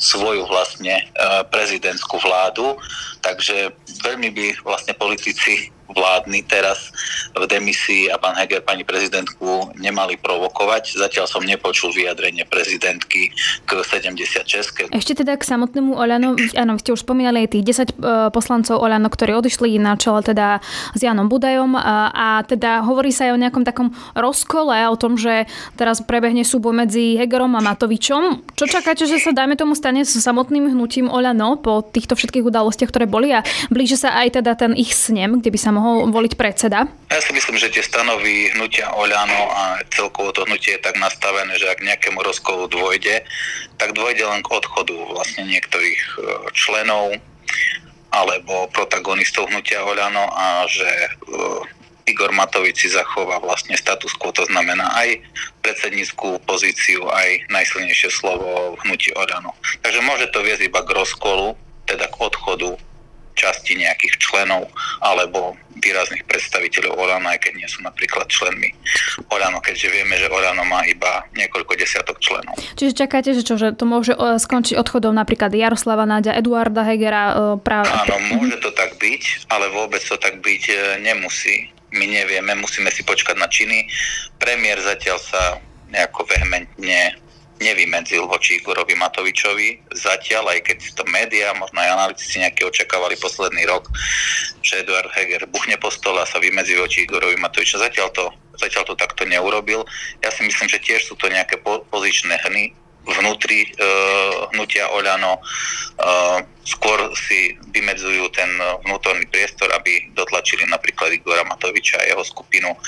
svoju 0.00 0.48
vlastne 0.48 0.96
e, 0.96 1.04
prezidentskú 1.52 2.16
vládu, 2.24 2.80
takže 3.20 3.68
veľmi 4.00 4.32
by 4.32 4.46
vlastne 4.64 4.96
politici 4.96 5.68
vládni 5.94 6.46
teraz 6.46 6.94
v 7.34 7.44
demisii 7.46 8.10
a 8.10 8.18
pán 8.18 8.34
Heger 8.38 8.62
pani 8.62 8.86
prezidentku 8.86 9.74
nemali 9.78 10.18
provokovať. 10.18 10.98
Zatiaľ 10.98 11.26
som 11.26 11.42
nepočul 11.42 11.90
vyjadrenie 11.94 12.46
prezidentky 12.46 13.30
k 13.66 13.70
76. 13.82 14.90
Ešte 14.90 15.12
teda 15.18 15.34
k 15.38 15.42
samotnému 15.42 15.94
Oľano, 15.96 16.38
áno, 16.54 16.72
ste 16.78 16.94
už 16.94 17.02
spomínali 17.02 17.46
aj 17.46 17.48
tých 17.56 17.64
10 17.64 17.90
e, 17.90 18.12
poslancov 18.30 18.78
Oľano, 18.78 19.08
ktorí 19.10 19.34
odišli 19.34 19.78
na 19.80 19.96
čele 19.96 20.22
teda 20.22 20.62
s 20.94 21.00
Janom 21.00 21.26
Budajom 21.26 21.74
a, 21.74 22.10
a 22.10 22.28
teda 22.46 22.84
hovorí 22.86 23.10
sa 23.10 23.30
aj 23.30 23.32
o 23.34 23.42
nejakom 23.42 23.64
takom 23.66 23.88
rozkole, 24.14 24.76
o 24.86 24.96
tom, 24.98 25.16
že 25.16 25.48
teraz 25.74 26.02
prebehne 26.04 26.46
súboj 26.46 26.86
medzi 26.86 27.16
Hegerom 27.18 27.54
a 27.56 27.64
Matovičom. 27.64 28.54
Čo 28.54 28.64
čakáte, 28.68 29.08
že 29.08 29.18
sa 29.18 29.34
dajme 29.34 29.56
tomu 29.56 29.74
stane 29.74 30.04
s 30.04 30.14
samotným 30.14 30.70
hnutím 30.76 31.08
Oľano 31.08 31.58
po 31.58 31.82
týchto 31.82 32.14
všetkých 32.14 32.46
udalostiach, 32.46 32.90
ktoré 32.92 33.08
boli 33.08 33.32
a 33.32 33.40
blíži 33.72 33.96
sa 33.96 34.14
aj 34.20 34.40
teda 34.40 34.52
ten 34.54 34.76
ich 34.76 34.92
snem, 34.92 35.40
kde 35.40 35.50
by 35.50 35.58
sa 35.58 35.70
mohol 35.72 35.79
voliť 36.08 36.32
predseda? 36.36 36.86
Ja 37.10 37.20
si 37.20 37.32
myslím, 37.32 37.56
že 37.56 37.72
tie 37.72 37.82
stanovy 37.82 38.52
hnutia 38.54 38.92
Oľano 38.92 39.42
a 39.50 39.62
celkovo 39.90 40.30
to 40.30 40.44
hnutie 40.46 40.76
je 40.76 40.84
tak 40.84 41.00
nastavené, 41.00 41.56
že 41.56 41.68
ak 41.68 41.82
nejakému 41.82 42.20
rozkolu 42.20 42.68
dôjde, 42.68 43.24
tak 43.80 43.96
dôjde 43.96 44.24
len 44.24 44.40
k 44.44 44.52
odchodu 44.52 44.94
vlastne 45.10 45.48
niektorých 45.48 46.00
e, 46.00 46.18
členov 46.52 47.16
alebo 48.10 48.66
protagonistov 48.74 49.48
hnutia 49.48 49.82
Oľano 49.82 50.28
a 50.34 50.66
že 50.66 50.86
e, 50.86 51.10
Igor 52.10 52.34
Matovič 52.34 52.82
si 52.82 52.88
zachová 52.90 53.38
vlastne 53.38 53.78
status 53.78 54.10
quo, 54.18 54.34
to 54.34 54.42
znamená 54.50 54.90
aj 54.98 55.22
predsedníckú 55.62 56.42
pozíciu, 56.42 57.06
aj 57.06 57.46
najsilnejšie 57.52 58.10
slovo 58.10 58.74
v 58.74 58.80
hnutí 58.88 59.14
Oľano. 59.14 59.54
Takže 59.84 60.00
môže 60.02 60.26
to 60.34 60.42
viesť 60.42 60.66
iba 60.66 60.82
k 60.82 60.90
rozkolu, 60.90 61.54
teda 61.86 62.10
k 62.10 62.16
odchodu 62.18 62.74
časti 63.40 63.80
nejakých 63.80 64.20
členov 64.20 64.68
alebo 65.00 65.56
výrazných 65.80 66.28
predstaviteľov 66.28 66.92
Orano, 67.00 67.32
aj 67.32 67.40
keď 67.40 67.52
nie 67.56 67.68
sú 67.70 67.80
napríklad 67.80 68.28
členmi 68.28 68.76
Orano, 69.32 69.64
keďže 69.64 69.88
vieme, 69.88 70.20
že 70.20 70.28
Orano 70.28 70.60
má 70.68 70.84
iba 70.84 71.24
niekoľko 71.32 71.72
desiatok 71.80 72.20
členov. 72.20 72.60
Čiže 72.76 72.92
čakáte, 72.92 73.32
že 73.32 73.40
čo, 73.40 73.56
že 73.56 73.72
to 73.72 73.88
môže 73.88 74.12
e, 74.12 74.36
skončiť 74.36 74.76
odchodom 74.76 75.16
napríklad 75.16 75.48
Jaroslava 75.56 76.04
Náďa, 76.04 76.36
Eduarda 76.36 76.84
Hegera? 76.84 77.24
E, 77.32 77.34
práve... 77.64 77.88
Áno, 77.88 78.20
môže 78.36 78.60
to 78.60 78.70
tak 78.76 79.00
byť, 79.00 79.48
ale 79.48 79.72
vôbec 79.72 80.04
to 80.04 80.20
tak 80.20 80.44
byť 80.44 80.62
e, 80.68 80.74
nemusí. 81.00 81.72
My 81.90 82.06
nevieme, 82.06 82.54
musíme 82.54 82.92
si 82.92 83.02
počkať 83.02 83.34
na 83.40 83.48
činy. 83.50 83.88
Premiér 84.38 84.78
zatiaľ 84.78 85.18
sa 85.18 85.42
nejako 85.90 86.22
vehementne 86.28 87.18
nevymedzil 87.60 88.24
voči 88.24 88.58
Igorovi 88.58 88.96
Matovičovi. 88.96 89.92
Zatiaľ, 89.92 90.56
aj 90.56 90.60
keď 90.64 90.78
to 90.96 91.04
médiá, 91.12 91.52
možno 91.54 91.78
aj 91.80 91.92
analytici 91.92 92.40
nejaké 92.40 92.64
očakávali 92.64 93.20
posledný 93.20 93.68
rok, 93.68 93.92
že 94.64 94.80
Eduard 94.80 95.12
Heger 95.12 95.44
buchne 95.52 95.76
po 95.76 95.92
stole 95.92 96.24
a 96.24 96.26
sa 96.28 96.40
vymedzí 96.40 96.74
voči 96.80 97.04
Igorovi 97.04 97.36
Matovičovi. 97.36 97.84
Zatiaľ 97.86 98.08
to 98.16 98.26
zatiaľ 98.60 98.92
to 98.92 98.94
takto 99.00 99.24
neurobil. 99.24 99.88
Ja 100.20 100.28
si 100.28 100.44
myslím, 100.44 100.68
že 100.68 100.84
tiež 100.84 101.08
sú 101.08 101.16
to 101.16 101.32
nejaké 101.32 101.64
pozičné 101.64 102.36
hny, 102.44 102.76
vnútri 103.08 103.64
e, 103.64 103.68
hnutia 104.52 104.92
Oľano 104.92 105.40
e, 105.40 105.42
skôr 106.68 107.00
si 107.16 107.56
vymedzujú 107.72 108.28
ten 108.36 108.50
vnútorný 108.84 109.24
priestor, 109.32 109.72
aby 109.72 110.12
dotlačili 110.12 110.68
napríklad 110.68 111.08
Igora 111.16 111.42
Matoviča 111.48 111.96
a 111.96 112.06
jeho 112.06 112.20
skupinu 112.20 112.70
e, 112.70 112.78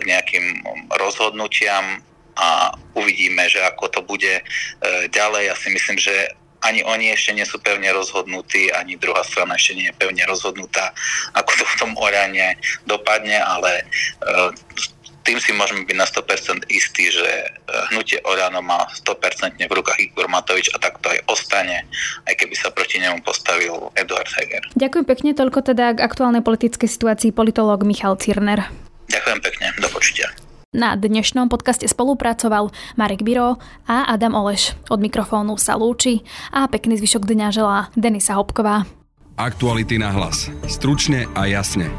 k 0.00 0.02
nejakým 0.08 0.44
rozhodnutiam 0.96 2.00
a 2.36 2.72
uvidíme, 2.96 3.44
že 3.48 3.60
ako 3.60 3.88
to 3.92 4.00
bude 4.04 4.40
e, 4.40 4.42
ďalej. 5.12 5.52
Ja 5.52 5.56
si 5.56 5.68
myslím, 5.72 5.98
že 6.00 6.32
ani 6.62 6.86
oni 6.86 7.10
ešte 7.10 7.34
nie 7.34 7.42
sú 7.42 7.58
pevne 7.58 7.90
rozhodnutí, 7.90 8.70
ani 8.70 8.94
druhá 8.94 9.26
strana 9.26 9.58
ešte 9.58 9.74
nie 9.74 9.86
je 9.90 9.98
pevne 9.98 10.22
rozhodnutá, 10.30 10.94
ako 11.34 11.50
to 11.58 11.64
v 11.66 11.78
tom 11.78 11.92
Oľane 11.98 12.54
dopadne, 12.86 13.42
ale 13.42 13.82
e, 13.82 13.84
tým 15.22 15.38
si 15.38 15.54
môžeme 15.54 15.86
byť 15.86 15.96
na 15.98 16.06
100% 16.06 16.66
istí, 16.70 17.10
že 17.10 17.26
e, 17.26 17.46
hnutie 17.90 18.22
Oľano 18.22 18.62
má 18.62 18.86
100% 18.90 19.58
v 19.58 19.72
rukách 19.74 19.98
Igor 20.02 20.30
Matovič 20.30 20.70
a 20.74 20.78
tak 20.78 20.98
to 21.02 21.10
aj 21.10 21.18
ostane, 21.30 21.86
aj 22.26 22.34
keby 22.38 22.54
sa 22.54 22.70
proti 22.70 23.02
nemu 23.02 23.22
postavil 23.26 23.90
Eduard 23.98 24.30
Heger. 24.30 24.62
Ďakujem 24.78 25.06
pekne, 25.06 25.30
toľko 25.34 25.58
teda 25.74 25.98
k 25.98 26.00
aktuálnej 26.02 26.42
politickej 26.46 26.90
situácii 26.90 27.30
politológ 27.34 27.82
Michal 27.82 28.18
Cirner. 28.18 28.70
Ďakujem 29.10 29.40
pekne, 29.42 29.66
do 29.82 29.90
počutia. 29.90 30.30
Na 30.72 30.96
dnešnom 30.96 31.52
podcaste 31.52 31.84
spolupracoval 31.84 32.72
Marek 32.96 33.20
Biro 33.20 33.60
a 33.84 34.08
Adam 34.08 34.32
Oleš. 34.32 34.72
Od 34.88 35.04
mikrofónu 35.04 35.60
sa 35.60 35.76
lúči 35.76 36.24
a 36.48 36.64
pekný 36.64 36.96
zvyšok 36.96 37.28
dňa 37.28 37.48
želá 37.52 37.92
Denisa 37.92 38.40
Hopková. 38.40 38.88
Aktuality 39.36 40.00
na 40.00 40.08
hlas. 40.08 40.48
Stručne 40.64 41.28
a 41.36 41.44
jasne. 41.44 41.92